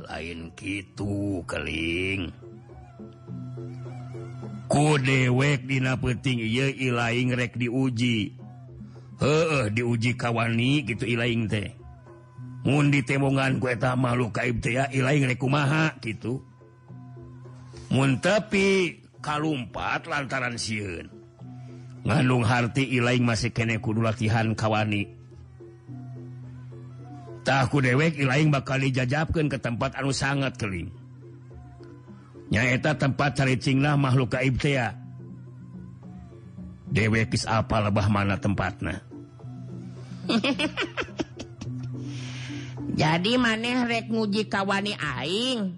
lain 0.08 0.50
gitu 0.58 1.42
keling. 1.46 2.34
Ku 4.66 4.96
dewek 4.96 5.68
dina 5.68 6.00
peting 6.00 6.40
ilaing 6.42 7.36
rek 7.36 7.60
diuji. 7.60 8.32
Eh 9.22 9.70
diuji 9.70 10.16
kawani 10.16 10.82
gitu 10.88 11.04
ilaing 11.06 11.46
teh. 11.46 11.76
Mundi 12.62 13.02
temongan 13.02 13.58
kueta 13.58 13.94
makhluk 13.98 14.34
kaib 14.34 14.64
teh 14.64 14.80
ilaing 14.90 15.28
rek 15.28 15.38
kumaha 15.38 15.94
gitu. 16.00 16.40
Mun 17.92 18.18
tapi 18.24 18.98
kalumpat 19.20 20.08
lantaran 20.08 20.56
sieun. 20.56 21.12
Ngandung 22.02 22.42
harti 22.42 22.88
ilaing 22.98 23.22
masih 23.22 23.54
kene 23.54 23.78
kudu 23.78 24.02
latihan 24.02 24.56
kawani 24.58 25.21
takku 27.42 27.82
dewek 27.82 28.18
lain 28.22 28.54
bakal 28.54 28.78
dijajabkan 28.78 29.50
ke 29.50 29.58
tempat 29.58 29.98
anu 29.98 30.14
sangat 30.14 30.54
keling 30.58 30.90
nyaeta 32.52 32.94
tempat 32.98 33.38
caricinlah 33.38 33.98
makhluk 33.98 34.34
kaibtea 34.34 34.94
dewekis 36.92 37.48
apa 37.48 37.82
lebah 37.88 38.06
mana 38.12 38.38
tempatnya 38.38 39.02
jadi 43.00 43.32
maneh 43.40 43.88
rek 43.88 44.06
nguji 44.12 44.46
kawani 44.46 44.94
aing? 44.94 45.74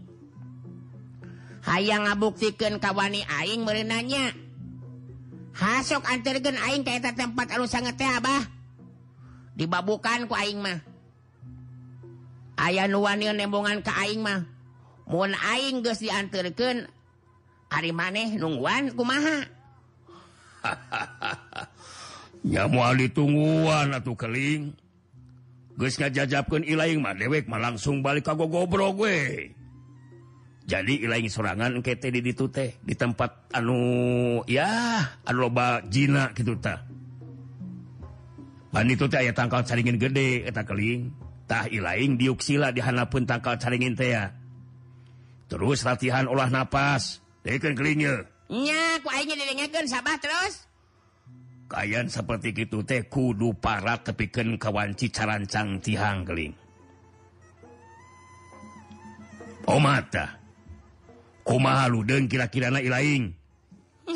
Hayang 1.65 2.05
ngabuktikan 2.05 2.77
kawani 2.77 3.25
aing 3.25 3.65
merenanya 3.65 4.37
hasok 5.57 6.05
antergen 6.13 6.61
aing 6.61 6.85
kayak 6.85 7.17
tempat 7.17 7.57
anu 7.57 7.65
sangat 7.65 7.97
teh 7.97 8.05
abah. 8.09 8.45
Dibabukan 9.57 10.29
ku 10.29 10.35
aing 10.37 10.61
mah. 10.61 10.94
ayaah 12.65 12.89
nuwanil 12.89 13.37
nembongan 13.37 13.85
ke 13.85 13.93
aing 13.93 14.25
mah 14.25 14.49
mun 15.05 15.37
aing 15.37 15.85
ge 15.85 15.93
diantarkan 16.01 16.89
hari 17.69 17.93
maneh 17.93 18.41
nungguan 18.41 18.97
kumaha 18.97 19.45
nyamual 22.49 22.97
ditungguan 22.97 23.93
atau 23.93 24.17
keling 24.17 24.73
Gusnya 25.75 26.07
jajapkan 26.07 26.63
ilaing 26.63 27.03
mah 27.03 27.19
dewek 27.19 27.51
mah 27.51 27.59
langsung 27.59 27.99
balik 27.99 28.31
kago 28.31 28.47
gobro 28.47 28.95
we. 28.95 29.51
Jadi 30.65 31.03
ilaing 31.03 31.27
serangan 31.27 31.83
kete 31.83 32.15
di 32.15 32.23
ditu 32.23 32.47
teh 32.47 32.79
di 32.81 32.95
tempat 32.95 33.53
anu 33.53 34.41
ya 34.47 35.03
anu 35.27 35.51
loba 35.51 35.83
jina 35.91 36.31
gitu 36.33 36.55
ta. 36.63 36.87
Ban 38.71 38.87
itu 38.87 39.11
teh 39.11 39.19
aya 39.19 39.35
tangkal 39.35 39.67
saringin 39.67 39.99
gede 39.99 40.47
eta 40.47 40.63
keling. 40.63 41.11
lain 41.79 42.17
diuksila 42.17 42.73
dihana 42.73 43.09
pun 43.09 43.29
tangkal 43.29 43.61
caringin 43.61 43.97
teh 43.97 44.17
ya. 44.17 44.33
Terus 45.49 45.85
latihan 45.85 46.25
olah 46.25 46.49
nafas 46.49 47.21
deken 47.45 47.77
kelingnya 47.77 48.25
terus. 50.21 50.69
Kayan 51.69 52.13
seperti 52.13 52.53
itu 52.55 52.85
teh 52.85 53.09
kudu 53.09 53.57
para 53.57 54.01
tepiken 54.01 54.61
kawanci 54.61 55.09
carancang 55.13 55.81
tihang 55.81 56.25
keling 56.29 56.55
mata 59.81 60.41
kumaha 61.45 61.89
ludeung 61.89 62.29
kira-kira 62.29 62.69
ilaing? 62.69 63.33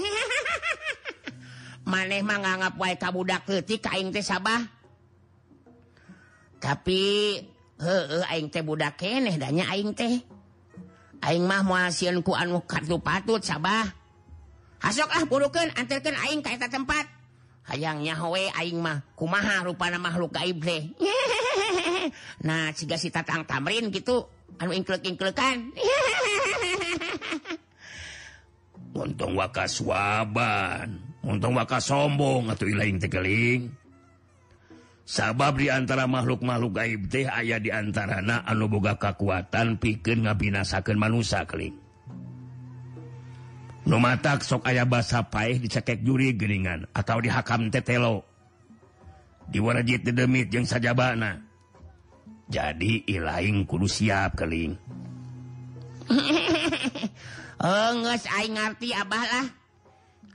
Maneh 1.90 2.20
mah 2.20 2.38
nganggap 2.40 2.74
wae 2.76 2.96
kabudak 3.00 3.48
leutik 3.48 3.80
ka 3.80 3.96
aing 3.96 4.12
teh 4.12 4.24
sabah. 4.24 4.77
tapi 6.58 7.02
aing 8.28 8.50
teh 8.50 8.62
budak 8.66 8.98
keeh 8.98 9.38
danya 9.38 9.70
aing 9.70 9.94
teh. 9.94 10.22
Aing 11.18 11.46
mah 11.46 11.66
muasian 11.66 12.22
ku 12.22 12.34
anu 12.34 12.62
kartu 12.62 12.98
patut 13.02 13.42
sabah. 13.42 13.86
Hasoklah 14.78 15.26
burukan 15.26 15.74
antarkan 15.74 16.14
aing 16.28 16.42
ka 16.42 16.54
eta 16.54 16.70
tempat. 16.70 17.06
Hayangnya 17.66 18.14
howe 18.14 18.42
aing 18.62 18.78
mah 18.78 19.02
kumaha 19.18 19.66
rupana 19.66 19.98
makhluk 19.98 20.34
gaib 20.34 20.62
teh. 20.62 20.82
Nah 22.40 22.72
siga 22.72 22.96
si 22.96 23.12
tatang 23.12 23.44
tamrin 23.44 23.92
gitu 23.92 24.24
anu 24.56 24.72
ingklek-ingklekan. 24.72 25.76
Untung 28.96 29.36
wakas 29.36 29.84
waban 29.84 31.08
untung 31.28 31.54
wakas 31.54 31.92
sombong 31.92 32.48
atau 32.48 32.64
ilaing 32.64 32.96
tegeling 32.96 33.68
sabab 35.08 35.56
diantara 35.56 36.04
makhluk-makhluk 36.04 36.76
gaib 36.76 37.08
teh 37.08 37.24
aya 37.24 37.56
anu 38.44 38.68
boga 38.68 39.00
kekuatan 39.00 39.80
pikir 39.80 40.20
ngabinasakan 40.20 41.00
manusia 41.00 41.48
keling 41.48 41.80
Numatak 43.88 44.44
sok 44.44 44.68
aya 44.68 44.84
basa 44.84 45.24
paih 45.32 45.56
dicekek 45.56 46.04
juri 46.04 46.36
geringan 46.36 46.84
atau 46.92 47.24
dihakam 47.24 47.72
tetelo 47.72 48.20
diwarajit 49.48 50.04
dedemit 50.04 50.52
yang 50.52 50.68
sajabana. 50.68 51.40
Jadi 52.52 53.08
ilaing 53.08 53.64
kudu 53.64 53.88
siap 53.88 54.36
keling 54.36 54.76
oh, 57.64 57.90
nges, 58.00 58.24
ngerti 58.28 58.92
Abahlah 58.92 59.44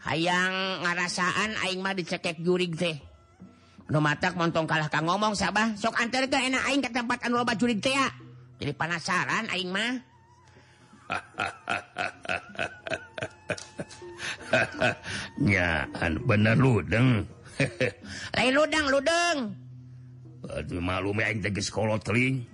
hayang 0.05 0.85
ngarasaan 0.85 1.57
aing 1.61 1.81
mah 1.81 1.93
dicekek 1.93 2.41
jurig 2.41 2.73
teh. 2.73 3.12
matatak 3.99 4.39
montong 4.39 4.65
kalah 4.65 4.89
Ka 4.89 5.03
ngomong 5.03 5.37
sabah 5.37 5.75
sok 5.77 5.99
antar 5.99 6.25
ke 6.25 6.37
enak 6.39 6.63
aing 6.71 6.81
ke 6.81 6.89
tempat 6.89 7.19
anu 7.27 7.37
loba 7.41 7.53
curig 7.53 7.83
tea 7.83 8.23
jadi 8.63 8.79
panasaran 8.79 9.51
aing 9.51 9.75
mah. 9.75 9.99
Nyaan 15.43 16.23
bener 16.23 16.55
ludeng. 16.55 17.27
Lain 18.39 18.53
ludang 18.55 18.87
ludeng. 18.87 19.51
Aduh 20.47 20.79
malum 20.79 21.19
aing 21.19 21.43
tegas 21.43 21.67
kolot 21.67 21.99
teling 22.07 22.47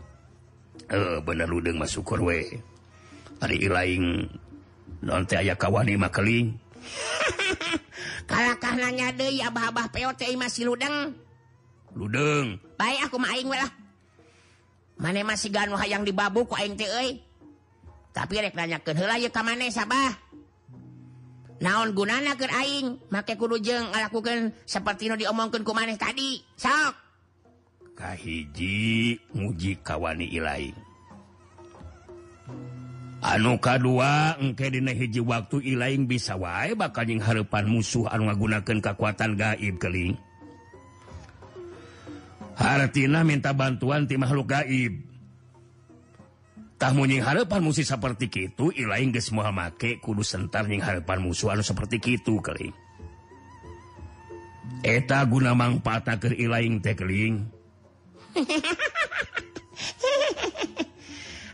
eh 0.89 1.21
bener 1.21 1.45
ludeng 1.45 1.77
syukur 1.85 2.25
we. 2.25 2.57
hari 3.39 3.55
ilaing 3.69 4.27
nanti 4.99 5.39
aya 5.39 5.55
kawani 5.55 5.95
makeling 5.95 6.59
kalah 8.29 8.59
nanya 8.75 9.15
deui 9.15 9.39
abah-abah 9.39 9.87
peot 9.95 10.19
masih 10.35 10.67
ludeng. 10.73 11.15
ludeng. 11.97 12.57
Baik 12.77 13.09
aku 13.09 13.17
main 13.17 13.45
lah. 13.49 13.71
Mane 14.99 15.23
masih 15.23 15.49
gan 15.49 15.71
hayang 15.73 16.03
dibabu 16.03 16.43
ku 16.43 16.53
aing 16.59 16.75
teh 16.75 16.89
euy. 16.89 17.29
tapi 18.19 18.41
rek 18.41 18.57
nanyakeun 18.57 18.97
heula 18.99 19.15
ye 19.21 19.29
ka 19.31 19.45
maneh 19.45 19.71
sabah? 19.71 20.11
Naon 21.59 21.91
gunana 21.91 22.35
keur 22.39 22.51
aing? 22.51 22.99
Make 23.11 23.35
kudu 23.35 23.59
jeung 23.59 23.91
ngalakukeun 23.91 24.51
saperti 24.63 25.11
nu 25.11 25.19
diomongkeun 25.19 25.63
ku 25.63 25.71
maneh 25.75 25.99
tadi. 25.99 26.39
Sok. 26.55 26.93
Kahiji 27.99 29.15
muji 29.35 29.75
kawani 29.83 30.27
ilaing. 30.31 30.75
Anu 33.19 33.59
kadua 33.59 34.39
engke 34.39 34.71
dina 34.71 34.95
hiji 34.95 35.19
waktu 35.19 35.75
ilaing 35.75 36.07
bisa 36.07 36.39
wae 36.39 36.71
bakal 36.79 37.03
jeung 37.03 37.19
hareupan 37.19 37.67
musuh 37.67 38.07
anu 38.07 38.31
ngagunakeun 38.31 38.79
kekuatan 38.79 39.35
gaib 39.35 39.75
keling 39.79 40.15
Hartina 42.59 43.23
minta 43.23 43.55
bantuan 43.55 44.03
tim 44.03 44.19
makhluk 44.19 44.51
gaib. 44.51 45.07
Gaibtahmunying 46.79 47.19
harepan 47.19 47.59
musik 47.59 47.83
seperti 47.83 48.31
itu 48.31 48.71
lain 48.71 49.11
guys 49.11 49.35
Muhammad 49.35 49.75
kudu 49.75 50.23
sentar 50.23 50.63
sentarnying 50.63 50.79
harepan 50.79 51.19
musuh 51.19 51.51
seperti 51.59 51.99
itu 51.99 52.39
kering 52.39 52.71
eta 54.79 55.19
guna 55.27 55.51
manfaat 55.51 56.07
keur 56.23 56.31
ilaing 56.31 56.79
teh 56.79 56.95
tekeling 56.95 57.51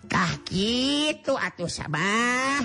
tah 0.05 0.33
kitu 0.47 1.33
atuh 1.33 1.71
sabah? 1.71 2.61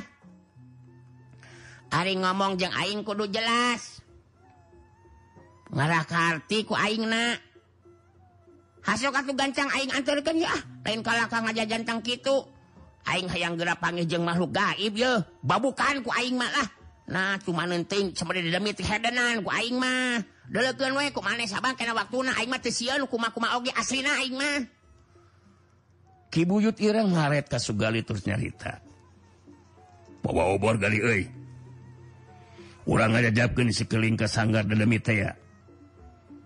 Ari 1.91 2.15
ngomong 2.23 2.55
jeung 2.55 2.71
Aing 2.77 3.03
kudu 3.03 3.27
jelas. 3.35 3.99
Ngarah 5.75 6.07
kartiku 6.07 6.75
ku 6.75 6.79
aingna. 6.79 7.50
hasok 8.85 9.13
katu 9.13 9.33
gancang 9.37 9.69
aing 9.73 9.93
antarkan 9.93 10.37
ya. 10.41 10.55
Lain 10.87 11.01
kalakang 11.05 11.45
aja 11.47 11.65
jantang 11.69 12.01
gitu 12.01 12.47
aing 13.09 13.29
hayang 13.33 13.57
gerak 13.57 13.81
panggil 13.81 14.05
jeng 14.05 14.25
makhluk 14.27 14.53
gaib 14.53 14.93
ya 14.97 15.25
babukan 15.41 16.05
ku 16.05 16.11
aing 16.13 16.37
mah 16.37 16.51
lah. 16.53 16.69
Nah 17.11 17.35
cuma 17.43 17.67
nenting 17.67 18.15
seperti 18.15 18.47
di 18.47 18.51
demi 18.53 18.77
tihedanan 18.77 19.41
ku 19.43 19.51
aing 19.51 19.77
mah. 19.81 20.21
Delekeun 20.51 20.99
we 20.99 21.15
ku 21.15 21.23
maneh 21.23 21.47
sabang 21.47 21.79
kana 21.79 21.97
waktuna. 21.97 22.37
Aing 22.37 22.51
mah 22.51 22.61
teu 22.61 22.75
sieun 22.75 23.07
kumaha-kumaha 23.07 23.57
oge 23.59 23.73
aslina 23.73 24.21
aing 24.21 24.37
mah. 24.37 24.59
Ki 26.31 26.47
Buyut 26.47 26.79
ireng 26.79 27.11
ngaret 27.11 27.51
ka 27.51 27.59
Sugali 27.59 28.07
terus 28.07 28.23
nyarita. 28.23 28.79
Bawa 30.23 30.55
obor 30.55 30.79
gali 30.79 31.01
euy. 31.03 31.25
Urang 32.87 33.15
ngajajabkeun 33.15 33.71
di 33.71 33.75
ka 34.15 34.27
sanggar 34.31 34.63
dedemi 34.63 35.03
teh 35.03 35.27
ya. 35.27 35.35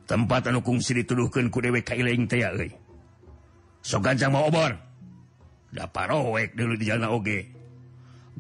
tempat 0.04 0.52
anukungsi 0.52 1.02
dituduhkeun 1.02 1.48
ku 1.48 1.58
dewe 1.60 1.80
kaileng 1.80 2.28
teh 2.28 2.44
Sok 3.84 4.00
gancang 4.00 4.32
bawa 4.32 4.48
obor. 4.48 4.72
Da 5.68 5.84
parowek 5.84 6.56
dulu 6.56 6.80
di 6.80 6.88
jalan 6.88 7.12
oge. 7.12 7.52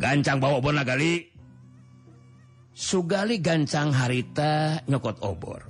Gancang 0.00 0.40
bawa 0.40 0.58
obor 0.64 0.72
nagali 0.72 1.20
sugali 2.72 3.44
gancang 3.44 3.92
harita 3.92 4.80
nyokot 4.88 5.20
obor. 5.20 5.68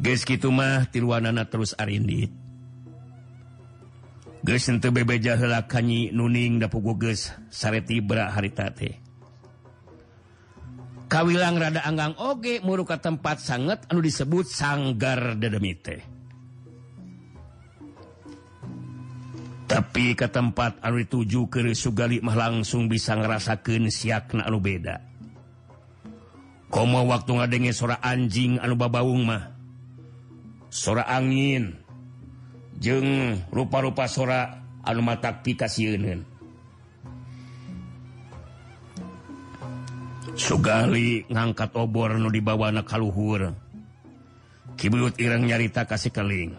Geus 0.00 0.24
kitu 0.24 0.48
mah 0.48 0.88
tiluanana 0.88 1.44
terus 1.44 1.76
arindit. 1.76 2.32
Geus 4.46 4.64
henteu 4.70 4.94
bebeja 4.94 5.36
heula 5.36 5.66
kanyi 5.68 6.14
nuning 6.14 6.62
da 6.62 6.70
pugu 6.72 6.96
geus 6.96 7.34
sareti 7.50 8.00
bra 8.00 8.32
harita 8.32 8.70
teh. 8.72 9.07
kawilang 11.08 11.56
rada 11.56 11.82
Anggang 11.82 12.14
Oge 12.20 12.60
muruka 12.60 13.00
tempat 13.00 13.40
sanget 13.40 13.88
anu 13.88 14.04
disebut 14.04 14.44
sanggar 14.46 15.34
dedemite. 15.34 16.04
Tapi 19.68 20.16
ke 20.16 20.28
tempat 20.28 20.80
anu 20.84 21.00
dituju 21.00 21.48
ke 21.48 21.60
Sugali 21.72 22.20
mah 22.20 22.36
langsung 22.36 22.86
bisa 22.88 23.16
ngerasakan 23.16 23.88
siakna 23.88 24.44
anu 24.44 24.60
beda. 24.60 25.00
Koma 26.68 27.00
waktu 27.04 27.32
ngadenge 27.40 27.72
sora 27.72 27.96
anjing 28.04 28.60
anu 28.60 28.76
babaung 28.76 29.24
mah. 29.24 29.56
Sora 30.68 31.08
angin. 31.08 31.80
Jeng 32.78 33.40
rupa-rupa 33.50 34.06
sora 34.06 34.60
anu 34.84 35.02
matak 35.02 35.42
pika 35.42 35.66
sieuneun 35.66 36.37
Sugali 40.48 41.28
ngangkat 41.28 41.76
obor 41.76 42.16
nu 42.16 42.32
dibawa 42.32 42.72
anak 42.72 42.88
kalluhur 42.88 43.52
Kibut 44.80 45.12
Ireng 45.20 45.44
nyarita 45.44 45.84
kasih 45.84 46.08
keling. 46.08 46.56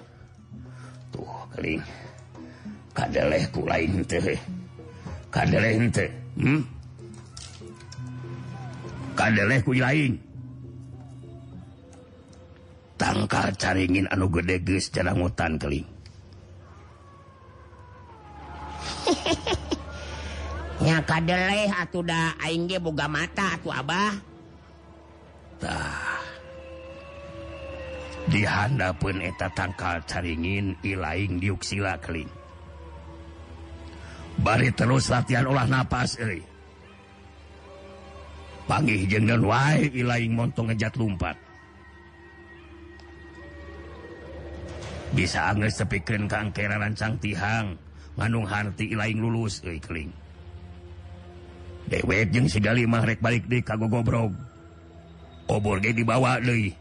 Tuh 1.09 1.25
keling. 1.55 1.81
Ku 3.49 3.65
lain 3.65 4.05
hmm? 4.05 4.37
ku 9.65 9.73
lain 9.73 10.21
tangkal 12.99 13.55
caringin 13.57 14.05
anu 14.13 14.29
gedeges 14.29 14.93
geus 14.93 15.17
hutan 15.17 15.57
keling. 15.57 15.87
nya 20.79 21.03
kadeleh 21.03 21.67
atuh 21.75 22.03
da 22.07 22.31
aing 22.39 22.71
ge 22.71 22.79
boga 22.79 23.11
mata 23.11 23.59
atuh 23.59 23.73
abah. 23.75 24.13
Tah. 25.59 26.23
Di 28.29 28.47
handapeun 28.47 29.19
eta 29.19 29.51
tangkal 29.51 29.99
caringin 30.07 30.77
ilaing 30.85 31.41
diuk 31.43 31.59
sila 31.65 31.99
keling. 31.99 32.29
Bari 34.39 34.71
terus 34.71 35.11
latihan 35.11 35.51
olah 35.51 35.67
napas 35.67 36.15
euy. 36.15 36.39
Panggih 38.69 39.03
jeung 39.09 39.27
wae 39.43 39.91
ilaing 39.91 40.31
montong 40.31 40.71
ngejat 40.71 40.95
lumpat. 40.95 41.35
Bisa 45.11 45.49
angges 45.51 45.81
tepikeun 45.81 46.29
ka 46.29 46.45
angkera 46.45 46.77
rancang 46.77 47.17
tihang 47.17 47.73
nganung 48.15 48.45
harti 48.45 48.93
ilaing 48.93 49.17
lulus 49.17 49.59
euy 49.65 49.81
keling 49.81 50.13
dewek 51.89 52.29
jeung 52.29 52.45
sigalimah 52.45 53.03
rek 53.03 53.19
balik 53.19 53.49
di 53.49 53.65
kago 53.65 53.89
gobrog 53.89 54.31
obor 55.49 55.81
ge 55.81 55.91
dibawa 55.91 56.37
deui. 56.37 56.71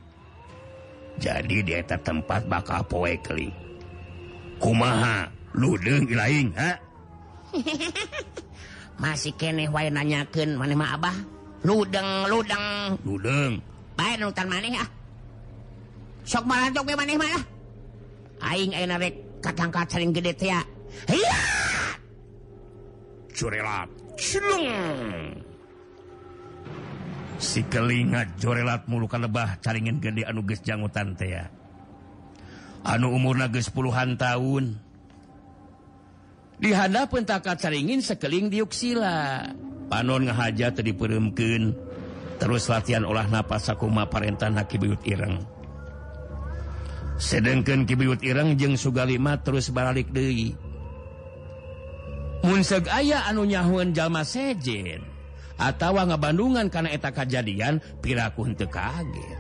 Jadi 1.19 1.67
di 1.67 1.73
eta 1.75 1.99
tempat 1.99 2.47
bakal 2.47 2.85
poe 2.87 3.17
keli. 3.19 3.51
Kumaha? 4.61 5.27
Ludeung 5.57 6.07
ilaing 6.07 6.55
ha? 6.55 6.77
Masih 9.03 9.35
keneh 9.35 9.67
wae 9.73 9.89
nanyakeun 9.89 10.55
maneh 10.55 10.77
mah 10.77 10.95
abah? 10.95 11.17
Ludeng 11.65 12.29
ludeng. 12.31 12.67
Ludeng. 13.03 13.59
Bae 13.99 14.15
nutan 14.21 14.47
maneh 14.47 14.79
ah. 14.79 14.89
Sok 16.23 16.45
malantok 16.47 16.87
ge 16.87 16.95
maneh 16.95 17.17
mah 17.19 17.33
ah. 17.33 17.45
aing 18.53 18.71
ayeuna 18.71 19.03
rek 19.03 19.43
katangkat 19.43 19.91
saling 19.91 20.15
gede 20.15 20.31
teh 20.39 20.53
ya 20.53 20.63
curelat. 23.39 23.98
si 27.39 27.61
kelingat 27.71 28.35
jorelat 28.43 28.91
muluka 28.91 29.17
lebah 29.17 29.63
caringin 29.63 30.03
gede 30.03 30.27
anu 30.27 30.43
geus 30.43 30.61
jangutan 30.67 31.15
tea 31.15 31.47
anu 32.87 33.15
umurna 33.15 33.51
geus 33.51 33.71
puluhan 33.71 34.19
tahun. 34.19 34.79
Di 36.59 36.75
hadapan 36.75 37.23
takat 37.23 37.63
caringin 37.63 38.03
sekeling 38.03 38.51
diuksila 38.51 39.47
panon 39.87 40.27
ngahaja 40.27 40.75
tadi 40.75 40.91
peremken 40.91 41.71
terus 42.43 42.67
latihan 42.67 43.07
olah 43.07 43.31
napas 43.31 43.71
sakuma 43.71 44.11
parentan 44.11 44.59
hakibiyut 44.59 44.99
ireng. 45.07 45.39
Sedangkan 47.19 47.87
kibiyut 47.87 48.23
ireng 48.23 48.59
jeng 48.59 48.75
sugalima 48.75 49.39
terus 49.39 49.71
baralik 49.71 50.11
deui. 50.11 50.55
Munseg 52.43 52.87
aya 52.87 53.27
anu 53.27 53.43
nyahun 53.43 53.91
jalma 53.91 54.23
sejen 54.23 55.03
atawa 55.59 56.07
ngabandungan 56.07 56.71
karena 56.71 56.95
eta 56.95 57.11
kejadian 57.11 57.83
piraku 57.99 58.47
henteu 58.47 58.71
kaget. 58.71 59.39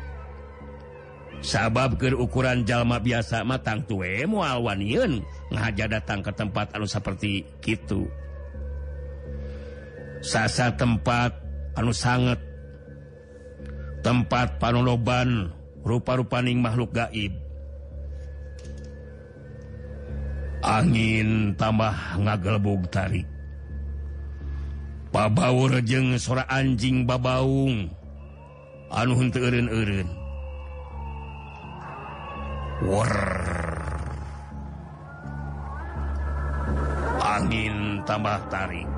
Sabab 1.38 1.94
ke 1.94 2.10
ukuran 2.10 2.66
jalma 2.66 2.98
biasa 2.98 3.46
matang 3.46 3.86
tue 3.86 4.26
mual 4.26 4.58
ngaja 4.58 5.22
ngahaja 5.54 5.86
datang 5.86 6.18
ke 6.18 6.34
tempat 6.34 6.74
anu 6.74 6.90
seperti 6.90 7.46
gitu. 7.62 8.10
Sasa 10.18 10.74
tempat 10.74 11.30
anu 11.78 11.94
sangat 11.94 12.42
tempat 14.02 14.58
panoloban 14.58 15.54
rupa-rupaning 15.86 16.58
makhluk 16.58 16.90
gaib 16.90 17.47
angin 20.62 21.54
tambah 21.54 21.94
ngagelbog 22.18 22.86
tarik 22.90 23.26
Pabaur 25.08 25.80
jeng 25.88 26.20
sora 26.20 26.44
anjing 26.52 27.08
babaung. 27.08 27.88
Anuhun 28.92 29.32
teun-un 29.32 30.04
angin 37.24 38.04
tambah 38.04 38.36
tarik 38.52 38.88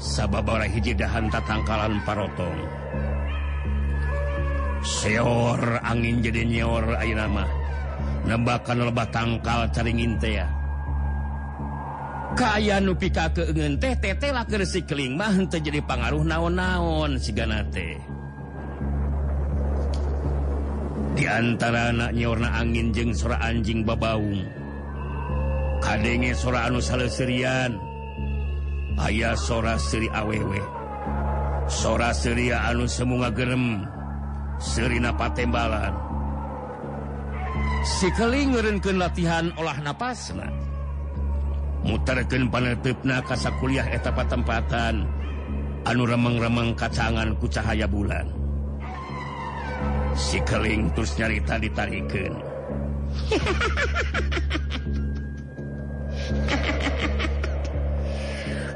sababa 0.00 0.60
Berta 0.60 0.68
hijidahan 0.68 1.26
tatangkalan 1.32 1.98
parotong. 2.04 2.58
seor 4.80 5.80
angin 5.84 6.24
jadi 6.24 6.42
nyor 6.48 6.96
air 6.96 7.16
nama 7.16 7.44
nembakan 8.24 8.88
lebah 8.88 9.08
tangkal 9.12 9.68
caringin 9.72 10.16
teh 10.16 10.40
kaya 12.38 12.78
nupi 12.80 13.10
ka 13.10 13.28
teh 13.34 13.94
tete 14.00 14.28
lah 14.30 14.46
keresi 14.46 14.86
keling 14.86 15.18
mah 15.18 15.34
henteu 15.34 15.60
jadi 15.60 15.82
pangaruh 15.82 16.22
naon-naon 16.22 17.18
sigana 17.18 17.66
teh. 17.68 17.98
Di 21.18 21.26
antara 21.26 21.90
anak 21.90 22.14
nyorna 22.14 22.54
angin 22.54 22.94
jeng 22.94 23.10
sora 23.12 23.42
anjing 23.42 23.82
babaung. 23.82 24.46
Kadenge 25.82 26.32
sora 26.38 26.70
anu 26.70 26.78
saleserian. 26.78 27.74
Ayah 29.00 29.34
sora 29.34 29.74
seri 29.80 30.06
awewe 30.12 30.60
sora 31.70 32.10
seria 32.12 32.68
anu 32.68 32.84
semunga 32.84 33.30
gerem. 33.32 33.86
Serina 34.60 35.08
Patembalan. 35.08 35.96
Sikeling 37.80 38.52
ngerenken 38.52 39.00
latihan 39.00 39.48
olah 39.56 39.80
napasna. 39.80 40.52
Mutarken 41.80 42.52
panetipna 42.52 43.24
kasa 43.24 43.48
kuliah 43.56 43.88
etapa 43.88 44.20
tempatan 44.28 45.08
anu 45.88 46.04
remeng-remeng 46.04 46.76
kacangan 46.76 47.32
ku 47.40 47.48
cahaya 47.48 47.88
bulan. 47.88 48.28
Sikeling 50.12 50.92
terus 50.92 51.16
nyarita 51.16 51.56
ditarikan. 51.56 52.36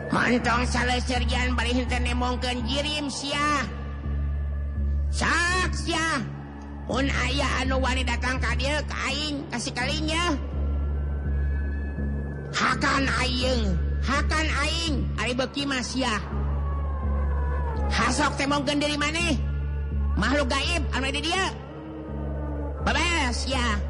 Mantong 0.09 0.65
salah 0.65 0.97
serjan 1.05 1.53
balik 1.53 1.77
hinten 1.77 2.09
nemongkeun 2.09 2.65
jirim 2.65 3.13
siah. 3.13 3.84
saksya. 5.15 6.07
Pun 6.85 7.07
aya 7.09 7.65
anu 7.65 7.81
wanita 7.81 8.21
datang 8.21 8.37
kail 8.45 8.77
kain 8.85 9.35
kasih 9.49 9.73
kalinya 9.73 10.37
Hakan 12.53 13.09
Aing 13.25 13.73
Hakan 14.05 14.47
Aing. 14.61 14.95
Ari 15.17 15.33
beki 15.33 15.65
masya 15.65 16.21
hasok 17.95 18.33
teh 18.41 18.49
mungkin 18.49 18.81
dari 18.81 18.97
mana 18.99 19.23
makhluk 20.19 20.51
gaib 20.51 20.83
anu 20.93 21.09
di 21.11 21.21
dia. 21.25 21.45
Babes 22.85 23.49
ya. 23.49 23.81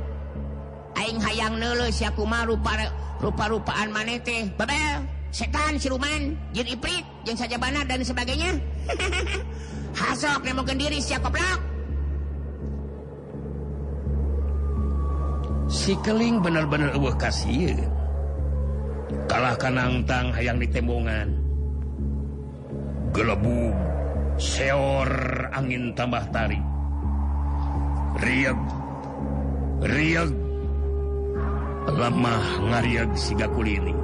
Aing 0.94 1.18
hayang 1.18 1.58
nulis 1.58 1.98
Sia 1.98 2.14
kuma 2.14 2.46
rupa 2.46 2.78
rupa-rupaan 3.18 3.90
mana 3.90 4.14
teh. 4.22 4.46
Babel 4.54 5.02
setan 5.34 5.82
siluman 5.82 6.38
jin 6.54 6.66
iprit 6.70 7.02
jin 7.26 7.34
sajabana 7.34 7.82
dan 7.82 8.06
sebagainya. 8.06 8.54
hasok 9.94 10.42
nemokeun 10.42 10.78
diri 10.78 10.98
sia 10.98 11.22
koplok 11.22 11.60
si 15.70 15.94
keling 16.02 16.42
bener-bener 16.42 16.92
eueuh 16.98 17.14
kasih 17.14 17.74
kalah 19.30 19.56
kanangtang 19.56 20.34
hayang 20.34 20.58
ditembongan 20.58 21.34
gelebu 23.14 23.70
seor 24.36 25.10
angin 25.54 25.94
tambah 25.94 26.26
tarik 26.34 26.62
riag 28.20 28.58
riag 29.86 30.30
lemah 31.94 32.44
ngariag 32.70 33.10
siga 33.14 33.46
kulining 33.50 34.03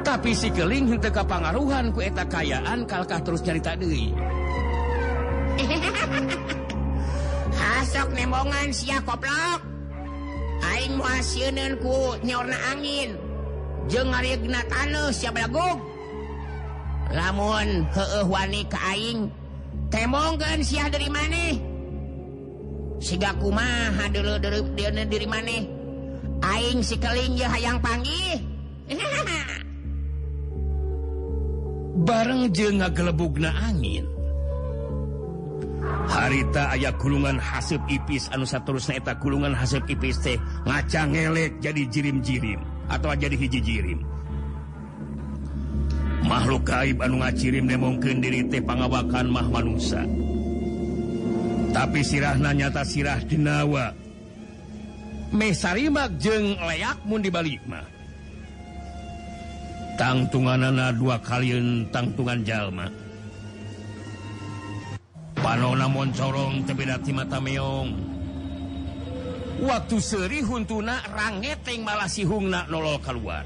tapi 0.00 0.32
si 0.32 0.48
keling 0.50 0.90
hente 0.90 1.12
kapangaruhan 1.12 1.92
ku 1.92 2.00
eta 2.00 2.24
kayaan 2.24 2.88
kalkah 2.88 3.20
terus 3.22 3.44
nyarita 3.44 3.76
deui. 3.76 4.16
Hasok 7.60 8.08
nemongan 8.16 8.72
sia 8.72 8.98
koplok. 9.04 9.60
Aing 10.60 11.00
moal 11.00 11.20
sieuneun 11.24 11.74
ku 11.80 12.16
nyorna 12.24 12.56
angin. 12.72 13.16
Jeung 13.88 14.12
ngarigna 14.12 14.60
taneuh 14.68 15.10
sia 15.10 15.32
belagog 15.32 15.80
lamun 17.10 17.90
heueuh 17.90 18.26
wani 18.30 18.62
ka 18.70 18.78
aing 18.94 19.26
temongkeun 19.90 20.60
sia 20.62 20.86
dari 20.86 21.10
maneh? 21.10 21.58
Siga 23.00 23.32
kumaha 23.40 24.12
deuleuh-deureupna 24.12 25.08
diri 25.08 25.26
maneh? 25.26 25.64
Aing 26.44 26.84
si 26.84 27.00
keling 27.00 27.34
ye 27.34 27.48
hayang 27.48 27.80
panggih. 27.80 28.38
bareng 32.04 32.48
je 32.52 32.68
ngagelebugna 32.80 33.50
angin. 33.64 34.06
Harita 36.10 36.74
ayah 36.74 36.92
kulungan 36.98 37.38
hasib 37.38 37.80
ipis 37.86 38.28
anu 38.34 38.44
terus 38.44 38.90
kulungan 39.22 39.54
hasib 39.54 39.86
ipis 39.86 40.18
teh 40.20 40.36
ngaca 40.66 41.06
ngelek 41.06 41.62
jadi 41.62 41.82
jirim-jirim 41.86 42.60
atau 42.90 43.14
jadi 43.14 43.38
hiji 43.38 43.62
jirim 43.62 44.00
makhluk 46.26 46.66
kaib 46.66 46.98
anu 47.00 47.22
ngacirim 47.22 47.64
mungkin 47.78 48.18
diri 48.18 48.42
teh 48.50 48.60
pangawakan 48.60 49.30
mah 49.30 49.46
manusia 49.48 50.02
tapi 51.70 52.02
sirahna 52.02 52.50
nyata 52.50 52.82
sirah 52.82 53.22
dinawa 53.24 53.94
mesarimak 55.30 56.10
jeng 56.18 56.58
layakmu 56.58 57.22
di 57.22 57.30
balik 57.30 57.62
mah. 57.70 57.99
tangtunganana 60.00 60.96
dua 60.96 61.20
kaliun 61.20 61.92
tangtungan 61.92 62.40
jalma. 62.40 62.88
Panona 65.36 65.92
moncorong 65.92 66.64
tebedati 66.64 67.12
mata 67.12 67.36
meong. 67.36 68.08
Waktu 69.60 69.96
seri 70.00 70.40
huntuna 70.40 71.04
rangeteng 71.04 71.84
malah 71.84 72.08
sihungna 72.08 72.64
nolol 72.72 72.96
keluar. 73.04 73.44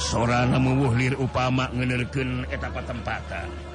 Sorana 0.00 0.56
mewuhlir 0.56 1.12
upama 1.20 1.68
ngenerken 1.76 2.48
etapa 2.48 2.80
tempatan 2.88 3.68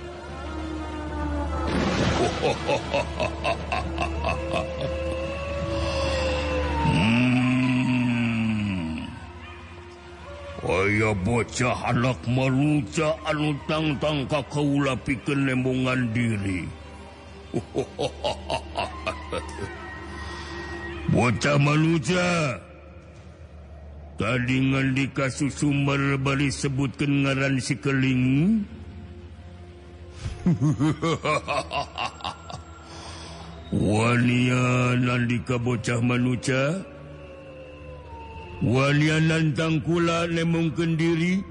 hmm. 6.89 7.44
Ay 10.65 10.97
bocah 10.97 11.93
anak 11.93 12.25
manuca 12.25 13.13
anu 13.29 13.53
tangtang 13.69 14.25
ka 14.25 14.41
kaula 14.49 14.97
pikeun 14.97 15.45
lembongan 15.45 16.09
diri. 16.09 16.65
bocah 21.13 21.61
manuca. 21.61 22.57
Tadi 24.17 24.57
ngandi 24.73 25.05
kasusumber 25.13 26.17
bari 26.17 26.49
sebutkeun 26.49 27.29
ngaran 27.29 27.61
si 27.61 27.77
keling. 27.77 28.65
Wania 33.85 34.97
nandika 34.97 35.61
bocah 35.61 36.01
manuca. 36.01 36.94
Walian 38.63 39.27
nantang 39.27 39.83
kula 39.83 40.31
lemongkeun 40.31 40.95
diri. 40.95 41.43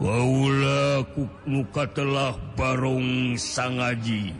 Waula 0.00 1.04
muka 1.44 1.84
telah 1.92 2.36
barong 2.56 3.36
sangaji. 3.36 4.32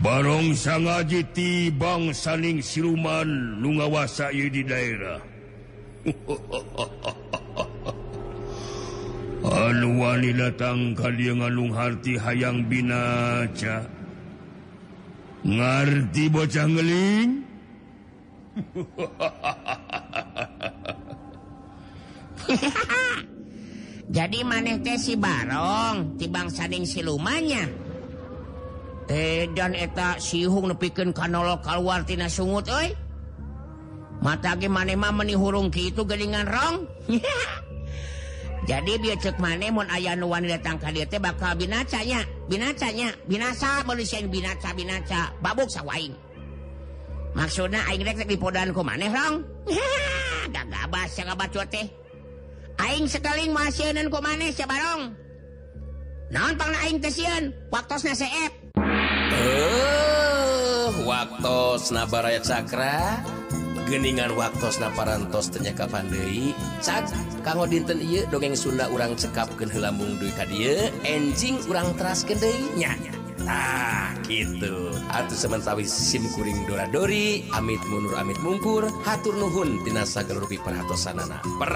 Barong 0.00 0.52
sangaji 0.56 1.20
ti 1.32 1.68
bang 1.72 2.12
saning 2.12 2.60
siluman 2.64 3.60
nungawasa 3.60 4.32
di 4.32 4.64
daerah. 4.64 5.20
Anu 9.44 10.00
wani 10.00 10.32
datang 10.32 10.96
kali 10.96 11.28
ngalung 11.28 11.72
harti 11.76 12.16
hayang 12.16 12.64
binaca. 12.68 13.84
Ngarti 15.44 16.24
bocah 16.32 16.64
ngeling 16.68 17.43
jadi 24.14 24.38
maneh 24.46 24.78
teh 24.78 24.94
si 24.94 25.18
barong 25.18 26.14
tibang 26.20 26.46
sading 26.46 26.86
silumannya 26.86 27.84
eh 29.08 29.48
dan 29.52 29.76
eta 29.76 30.16
sihung 30.16 30.72
nepikan 30.72 31.12
kanolo 31.12 31.60
keluar 31.60 32.08
tina 32.08 32.30
sungut 32.30 32.68
oi. 32.72 32.88
Mata 34.24 34.56
ge 34.56 34.72
maneh 34.72 34.96
mah 34.96 35.12
meni 35.12 35.36
hurung 35.36 35.68
kitu 35.68 36.08
gelingan 36.08 36.48
rong. 36.48 36.88
Jadi 38.64 38.96
biar 38.96 39.20
cek 39.20 39.36
maneh 39.36 39.68
mun 39.68 39.84
aya 39.92 40.16
nu 40.16 40.32
wani 40.32 40.48
datang 40.48 40.80
ka 40.80 40.88
dieu 40.88 41.04
teh 41.04 41.20
bakal 41.20 41.52
binacanya 41.52 42.24
binacanya. 42.48 43.12
Binasa 43.28 43.84
manusia 43.84 44.24
binaca 44.24 44.72
binaca 44.72 45.36
babuk 45.44 45.68
sawaing. 45.68 46.16
maksud 47.34 47.70
dipodan 48.26 48.70
teh. 51.70 51.86
Aing 52.78 53.06
sekali 53.06 53.46
masihnan 53.50 54.10
ku 54.10 54.18
maneh 54.18 54.50
barong. 54.66 55.14
Naon 56.30 56.54
pang 56.58 56.74
aing 56.86 56.98
teh 56.98 57.12
waktu 57.70 57.94
na 58.06 58.14
seep. 58.14 58.52
Uh, 59.34 60.90
waktu 61.06 61.58
nabaraya 61.90 62.40
Cakra 62.42 63.22
geningan 63.84 64.32
waktu 64.32 64.68
naparantos 64.80 65.52
ternyaka 65.52 65.84
pandai 65.84 66.56
saat 66.80 67.12
kamu 67.44 67.68
dinten 67.68 68.00
iya 68.00 68.24
dongeng 68.32 68.56
Sunda 68.56 68.88
urang 68.88 69.12
cekap 69.12 69.52
ke 69.60 69.68
lambung 69.76 70.16
duit 70.16 70.32
tadi 70.40 70.88
enjing 71.04 71.60
urang 71.68 71.92
teras 72.00 72.24
kedenya 72.24 72.96
nah. 73.44 73.93
Gitu. 74.26 74.92
Atau 75.12 75.36
sementara 75.36 75.80
sim 75.84 76.24
kuring 76.32 76.66
dora-dori 76.68 77.44
amit 77.52 77.80
munur 77.88 78.16
amit 78.16 78.38
mungkur 78.40 78.88
hatur 79.04 79.36
nuhun 79.36 79.84
tina 79.84 80.02
sagelurupi 80.04 80.58
perhatosanana. 80.60 81.44
Per 81.44 81.72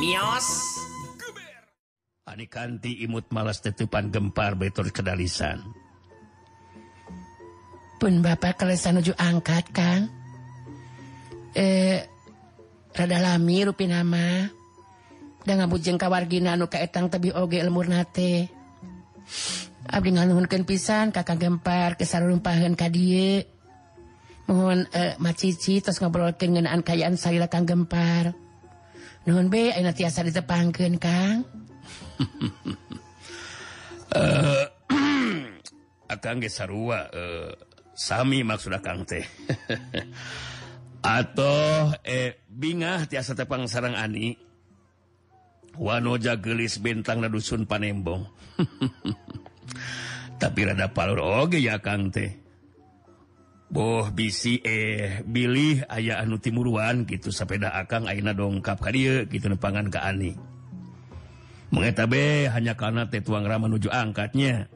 mios! 0.00 0.48
Ani 2.30 2.46
kanti 2.46 3.02
imut 3.02 3.28
malas 3.34 3.58
tetupan 3.58 4.08
gempar 4.08 4.54
betur 4.54 4.88
kedalisan. 4.94 5.60
pun 8.00 8.24
bapak 8.24 8.56
kelesan 8.56 8.96
nuju 8.96 9.12
angkat 9.12 9.68
kang. 9.76 10.08
Eh 11.52 12.00
rada 12.96 13.18
lami 13.20 13.68
rupi 13.68 13.84
nama. 13.84 14.48
Dan 15.44 15.60
ngabujeng 15.60 16.00
kawargina 16.00 16.56
anu 16.56 16.72
kaetang 16.72 17.12
tebi 17.12 17.32
oge 17.32 17.60
elmur 17.60 17.88
nate 17.88 18.48
Abdi 19.90 20.14
ngaluhunkan 20.14 20.62
pisan 20.62 21.10
kakang 21.10 21.42
gempar 21.42 21.98
ka 21.98 22.88
dieu. 22.88 23.42
mohon 24.50 24.82
eh, 24.90 25.14
macici 25.22 25.78
tos 25.78 26.02
ngobrolkeun 26.02 26.58
ngeunaan 26.58 26.82
kayaan 26.82 27.14
salila 27.14 27.46
kang 27.46 27.70
gempar 27.70 28.34
nuhun 29.22 29.46
be 29.46 29.70
ayeuna 29.70 29.94
tiasa 29.94 30.26
ditepangkeun 30.26 30.98
kang 30.98 31.46
eh 34.18 34.66
akang 36.10 36.42
ge 36.42 36.50
sarua 36.50 37.06
eh, 37.14 37.54
sami 37.94 38.42
maksud 38.42 38.74
akang 38.74 39.06
teh 39.06 39.22
atau 41.22 41.94
eh 42.02 42.42
bingah 42.50 43.06
tiasa 43.06 43.38
tepang 43.38 43.70
sarang 43.70 43.94
ani 43.94 44.50
Wanoja 45.80 46.34
gelis 46.34 46.82
bintang 46.82 47.22
na 47.22 47.30
dusun 47.30 47.64
Panembong. 47.64 48.26
tapi 50.40 50.64
rada 50.64 50.88
palur 50.90 51.20
oge 51.20 51.60
ya 51.60 51.78
Kang 51.84 52.08
teh. 52.08 52.40
Boh 53.70 54.10
bisi 54.10 54.58
eh 54.66 55.22
bilih 55.22 55.86
aya 55.86 56.18
anu 56.18 56.42
timuruan 56.42 57.06
gitu 57.06 57.30
sepeda 57.30 57.70
akang 57.70 58.10
Aina 58.10 58.34
dongkap 58.34 58.82
ka 58.82 58.90
dieu 58.90 59.28
gitu 59.30 59.46
nepangan 59.46 59.92
ka 59.92 60.02
Ani. 60.02 60.34
Mengetabe 61.70 62.50
hanya 62.50 62.74
karena 62.74 63.06
teh 63.06 63.22
tuang 63.22 63.46
Rama 63.46 63.70
menuju 63.70 63.92
angkatnya. 63.94 64.66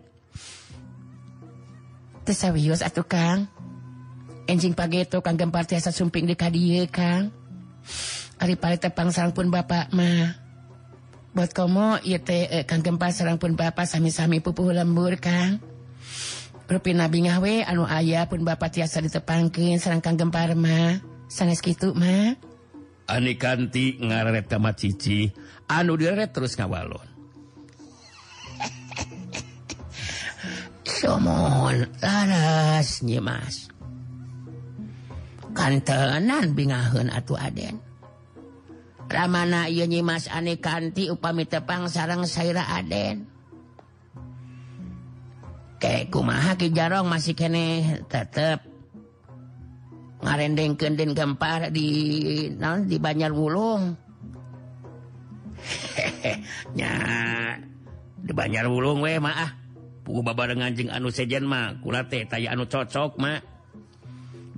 Teh 2.22 2.36
atuh 2.38 3.06
Kang. 3.08 3.50
Enjing 4.46 4.76
pageto 4.76 5.18
Kang 5.24 5.34
gempar 5.34 5.66
tiasa 5.66 5.90
sumping 5.90 6.30
di 6.30 6.38
kadie 6.38 6.86
Kang. 6.86 7.34
Ari 8.38 8.54
pare 8.54 8.78
tepang 8.78 9.10
sarang 9.10 9.34
pun 9.34 9.50
bapak 9.50 9.90
mah. 9.90 10.43
buat 11.34 11.50
komo 11.50 11.98
eh, 11.98 12.62
kanggempa 12.62 13.10
sarang 13.10 13.42
pun 13.42 13.58
Bapak 13.58 13.90
sami-sami 13.90 14.38
pupuh 14.38 14.70
lembur 14.70 15.18
Kang. 15.18 15.58
Rupi 16.64 16.96
nabi 16.96 17.28
ngawe 17.28 17.66
anu 17.66 17.84
ayah 17.90 18.30
pun 18.30 18.46
Bapak 18.46 18.72
tiasa 18.72 19.02
ditepangkin 19.02 19.82
Kang 19.98 20.14
Gempar 20.14 20.54
mah 20.54 21.02
sanes 21.26 21.58
gitu 21.58 21.90
mah. 21.92 22.38
Ani 23.10 23.34
kanti 23.36 24.00
ngaret 24.00 24.48
kama 24.48 24.72
cici 24.78 25.34
anu 25.66 25.98
diret 25.98 26.30
terus 26.30 26.54
ngawalon. 26.54 27.10
Somon 31.02 31.90
laras 31.98 33.02
nyimas 33.02 33.74
kantenan 35.54 36.54
bingaheun 36.54 37.10
atuh 37.10 37.38
aden. 37.38 37.78
Ramana 39.14 39.70
Ieu 39.70 39.86
Nyimas 39.86 40.26
Ane 40.26 40.58
kanti 40.58 41.06
upami 41.06 41.46
tepang 41.46 41.86
sareng 41.86 42.26
Saira 42.26 42.66
Aden. 42.66 43.30
Ke 45.78 46.10
kumaha 46.10 46.58
Ki 46.58 46.74
Jarong 46.74 47.06
masih 47.06 47.38
kene 47.38 48.02
tetep 48.10 48.66
ngarendengkeun 50.24 50.98
den 50.98 51.12
gempar 51.14 51.70
di 51.70 51.86
naon 52.58 52.90
di 52.90 52.98
Banjar 52.98 53.30
Wulung. 53.30 53.94
nya 56.76 56.92
di 58.18 58.32
Banjar 58.34 58.66
Wulung 58.66 58.98
we 59.06 59.14
mah 59.22 59.36
ah. 59.38 59.52
Pugu 60.04 60.20
babarengan 60.20 60.74
jeung 60.76 60.92
anu 60.92 61.08
sejen 61.08 61.48
mah 61.48 61.80
kula 61.80 62.04
teh 62.10 62.26
taya 62.26 62.50
anu 62.50 62.66
cocok 62.66 63.14
mah. 63.22 63.38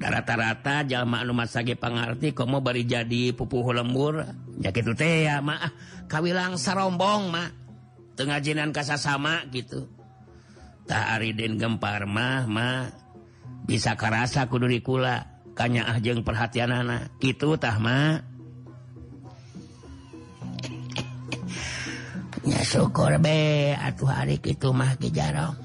Da 0.00 0.12
rata-rata 0.12 0.84
jalma 0.88 1.20
anu 1.20 1.36
masage 1.36 1.76
pangarti 1.76 2.32
komo 2.32 2.64
bari 2.64 2.88
jadi 2.88 3.36
pupuh 3.36 3.76
lembur. 3.76 4.45
ya 4.62 4.72
gitu 4.72 4.96
teh 4.96 5.28
ah 5.28 5.42
kawilang 6.08 6.56
sarombong 6.56 7.28
mah 7.28 7.66
Tengajinan 8.16 8.72
kasa 8.72 8.96
sama 8.96 9.44
gitu. 9.52 9.92
Tak 10.88 11.20
Aridin 11.20 11.60
gempar 11.60 12.08
mah 12.08 12.48
mah 12.48 12.88
bisa 13.68 13.92
kerasa 13.92 14.48
kudu 14.48 14.64
dikula. 14.72 15.36
Kanya 15.52 15.88
ah 15.88 16.00
ajeng 16.00 16.24
perhatian 16.24 16.72
anak 16.72 17.16
gitu 17.20 17.60
tah 17.60 17.76
mah 17.76 18.24
ya 22.48 22.60
syukur 22.64 23.20
be. 23.20 23.76
Atuh 23.76 24.08
hari 24.08 24.40
kitu 24.40 24.72
mah 24.72 24.96
ke 24.96 25.12
jarong 25.12 25.56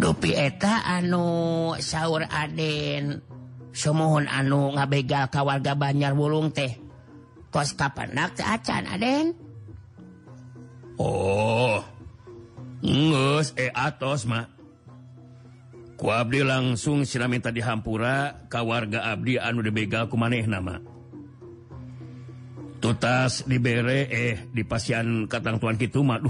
Dupi 0.00 0.32
eta 0.32 0.88
anu 0.88 1.76
saur 1.76 2.24
Aden. 2.24 3.29
semohon 3.72 4.28
anu 4.28 4.74
ngabegal 4.76 5.32
ka 5.32 5.42
warga 5.42 5.78
Banjar 5.78 6.12
Wulung 6.12 6.52
teh. 6.52 6.76
Kos 7.50 7.74
kapendak 7.74 8.38
teh 8.38 8.46
acan 8.46 8.86
aden? 8.86 9.34
Oh 11.00 11.80
ngeus 12.80 13.52
e 13.60 13.68
atos 13.72 14.24
mah 14.24 14.48
ku 16.00 16.08
abdi 16.08 16.40
langsung 16.40 17.04
siraminta 17.04 17.52
di 17.52 17.60
Hampura 17.60 18.48
ka 18.48 18.64
warga 18.64 19.04
abdi 19.12 19.36
anu 19.36 19.60
dibegal 19.60 20.08
ku 20.08 20.16
manehna 20.16 20.64
mah 20.64 20.80
tutas 22.80 23.44
dibere 23.44 24.08
eh 24.08 24.48
di 24.48 24.64
pasian 24.64 25.28
katang 25.28 25.60
tuan 25.60 25.76
kitu 25.76 26.00
mah 26.00 26.20
duh. 26.20 26.28